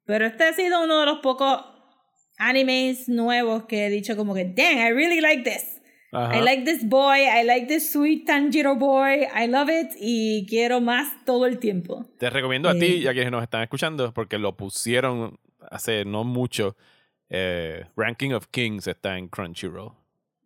[0.06, 1.60] Pero este ha sido uno de los pocos
[2.38, 5.82] animes nuevos que he dicho como que, dang, I really like this.
[6.14, 6.38] Ajá.
[6.38, 10.80] I like this boy, I like this sweet Tanjiro boy, I love it y quiero
[10.82, 12.06] más todo el tiempo.
[12.18, 12.98] Te recomiendo a ti Eh.
[12.98, 15.38] y a quienes nos están escuchando, porque lo pusieron
[15.72, 16.76] hace no mucho.
[17.36, 19.94] eh, Ranking of Kings está en Crunchyroll.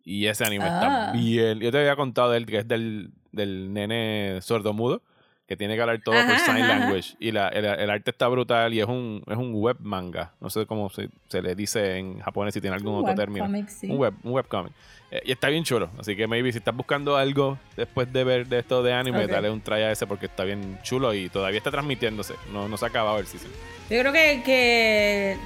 [0.04, 1.12] Y ese anime está Ah.
[1.12, 1.60] bien.
[1.60, 5.02] Yo te había contado de él, que es del, del nene sordomudo,
[5.48, 7.16] que tiene que hablar todo por sign ajá, language.
[7.18, 10.32] Y la, el, el arte está brutal y es un, es un web manga.
[10.40, 13.46] No sé cómo se, se le dice en japonés si tiene algún otro término.
[13.46, 13.90] Webcomic, sí.
[13.90, 14.72] Un, web, un webcomic.
[15.10, 15.88] Eh, y está bien chulo.
[15.98, 19.48] Así que maybe si estás buscando algo después de ver de esto de anime, dale
[19.48, 22.34] un try a ese porque está bien chulo y todavía está transmitiéndose.
[22.52, 23.50] No, no se ha acabado el season.
[23.88, 25.36] Yo creo que, que,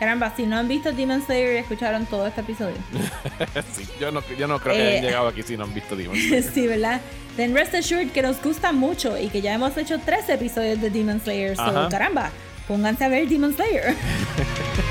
[0.00, 2.74] caramba, si no han visto Demon Slayer y escucharon todo este episodio.
[3.72, 4.88] Sí, yo, no, yo no creo que Eh.
[4.92, 6.42] hayan llegado aquí si no han visto Demon Slayer.
[6.54, 7.00] sí, ¿verdad?
[7.36, 10.90] Then rest assured que nos gusta mucho y que ya hemos hecho tres episodios de
[10.90, 11.54] Demon Slayer.
[11.54, 11.88] So, Ajá.
[11.88, 12.30] caramba,
[12.66, 13.94] pónganse a ver Demon Slayer.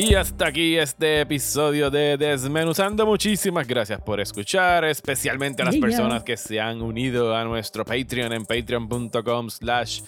[0.00, 3.04] Y hasta aquí este episodio de Desmenuzando.
[3.04, 8.32] Muchísimas gracias por escuchar, especialmente a las personas que se han unido a nuestro Patreon
[8.32, 10.02] en patreon.com slash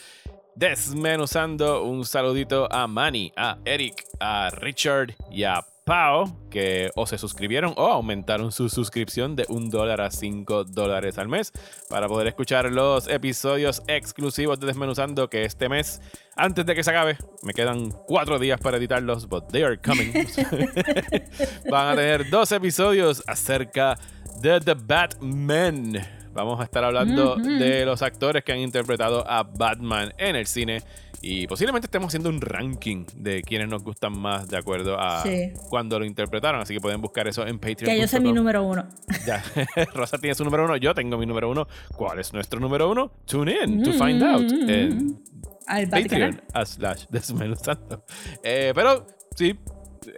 [0.54, 1.82] desmenuzando.
[1.82, 5.60] Un saludito a Manny, a Eric, a Richard y a
[5.90, 11.18] Pau, que o se suscribieron o aumentaron su suscripción de un dólar a 5 dólares
[11.18, 11.50] al mes
[11.88, 16.00] para poder escuchar los episodios exclusivos de Desmenuzando que este mes,
[16.36, 20.12] antes de que se acabe, me quedan cuatro días para editarlos, but they are coming.
[21.68, 23.98] Van a tener dos episodios acerca
[24.40, 25.94] de The Batman.
[26.32, 30.84] Vamos a estar hablando de los actores que han interpretado a Batman en el cine
[31.22, 35.52] y posiblemente estemos haciendo un ranking de quienes nos gustan más de acuerdo a Sí.
[35.68, 36.60] cuando lo interpretaron.
[36.60, 37.92] Así que pueden buscar eso en Patreon.
[37.94, 38.88] que yo soy mi número uno.
[39.26, 39.42] Ya.
[39.94, 41.66] Rosa tiene su número uno, yo tengo mi número uno.
[41.96, 43.12] ¿Cuál es nuestro número uno?
[43.26, 45.22] Tune in to find out en
[45.66, 48.04] Al Patreon a slash desmenuzando.
[48.42, 49.06] Eh, pero
[49.36, 49.58] sí,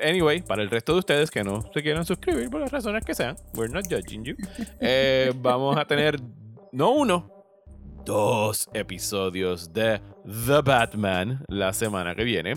[0.02, 3.14] anyway, para el resto de ustedes que no se quieran suscribir por las razones que
[3.14, 4.34] sean, we're not judging you.
[4.80, 6.20] eh, vamos a tener
[6.70, 7.31] no uno,
[8.04, 12.54] dos episodios de The Batman la semana que viene.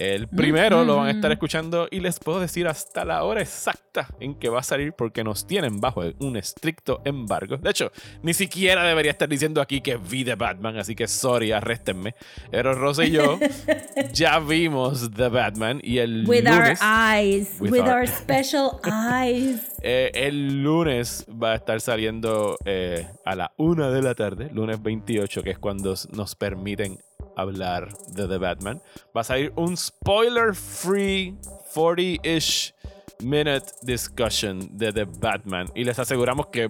[0.00, 4.06] El primero lo van a estar escuchando y les puedo decir hasta la hora exacta
[4.20, 7.56] en que va a salir porque nos tienen bajo un estricto embargo.
[7.56, 7.90] De hecho,
[8.22, 12.14] ni siquiera debería estar diciendo aquí que vi The Batman, así que sorry, arréstenme.
[12.48, 13.40] Pero Rosa y yo
[14.12, 16.80] ya vimos The Batman y el With our lunes...
[16.80, 17.56] eyes.
[17.58, 19.62] With With, our- our special eyes.
[19.82, 24.80] Eh, el lunes va a estar saliendo eh, a la una de la tarde, lunes
[24.80, 26.98] 28, que es cuando nos permiten
[27.38, 28.82] hablar de The Batman.
[29.16, 31.36] Va a salir un spoiler free
[31.74, 32.74] 40-ish
[33.20, 35.68] minute discussion de The Batman.
[35.74, 36.68] Y les aseguramos que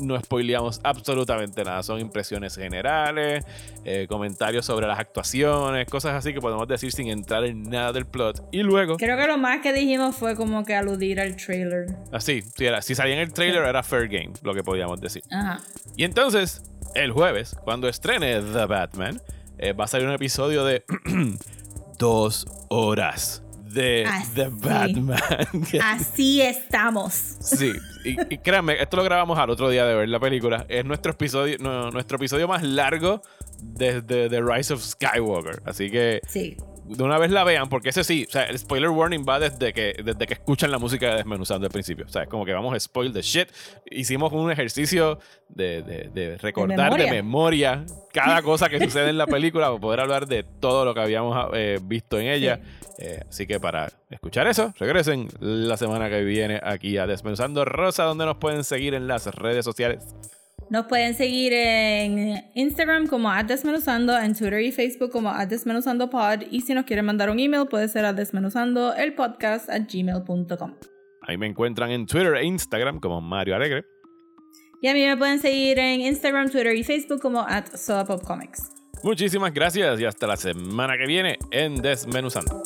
[0.00, 1.82] no spoileamos absolutamente nada.
[1.82, 3.44] Son impresiones generales,
[3.84, 8.06] eh, comentarios sobre las actuaciones, cosas así que podemos decir sin entrar en nada del
[8.06, 8.48] plot.
[8.52, 8.96] Y luego.
[8.96, 11.86] Creo que lo más que dijimos fue como que aludir al trailer.
[12.12, 15.22] Así, si, era, si salía en el trailer era fair game, lo que podíamos decir.
[15.30, 15.60] Ajá.
[15.96, 16.62] Y entonces,
[16.94, 19.20] el jueves, cuando estrene The Batman,
[19.58, 20.84] eh, va a salir un episodio de
[21.98, 24.32] dos horas de Así.
[24.34, 25.18] The Batman.
[25.82, 27.12] Así estamos.
[27.12, 27.72] sí,
[28.04, 30.64] y, y créanme, esto lo grabamos al otro día de ver la película.
[30.68, 33.20] Es nuestro episodio, no, nuestro episodio más largo
[33.60, 35.62] desde The Rise of Skywalker.
[35.66, 36.56] Así que Sí.
[36.88, 39.72] De una vez la vean, porque ese sí, o sea, el spoiler warning va desde
[39.72, 42.06] que, desde que escuchan la música de Desmenuzando al principio.
[42.06, 43.48] O sea, es como que vamos a spoil the shit.
[43.90, 47.84] Hicimos un ejercicio de, de- de recordar de memoria.
[48.12, 51.50] cada cosa que sucede en la película para poder hablar de todo lo que habíamos
[51.54, 52.60] eh, visto en ella.
[52.98, 58.04] Eh, así que para escuchar eso, regresen la semana que viene aquí a Desmenuzando Rosa,
[58.04, 60.00] donde nos pueden seguir en las redes sociales.
[60.70, 66.74] Nos pueden seguir en Instagram como Desmenuzando, en Twitter y Facebook como @desmenuzandopod y si
[66.74, 70.74] nos quieren mandar un email puede ser a desmenuzando el podcast at gmail.com.
[71.22, 73.84] Ahí me encuentran en Twitter e Instagram como Mario Alegre.
[74.80, 77.66] Y a mí me pueden seguir en Instagram, Twitter y Facebook como at
[78.26, 78.70] Comics.
[79.02, 82.62] Muchísimas gracias y hasta la semana que viene en Desmenuzando.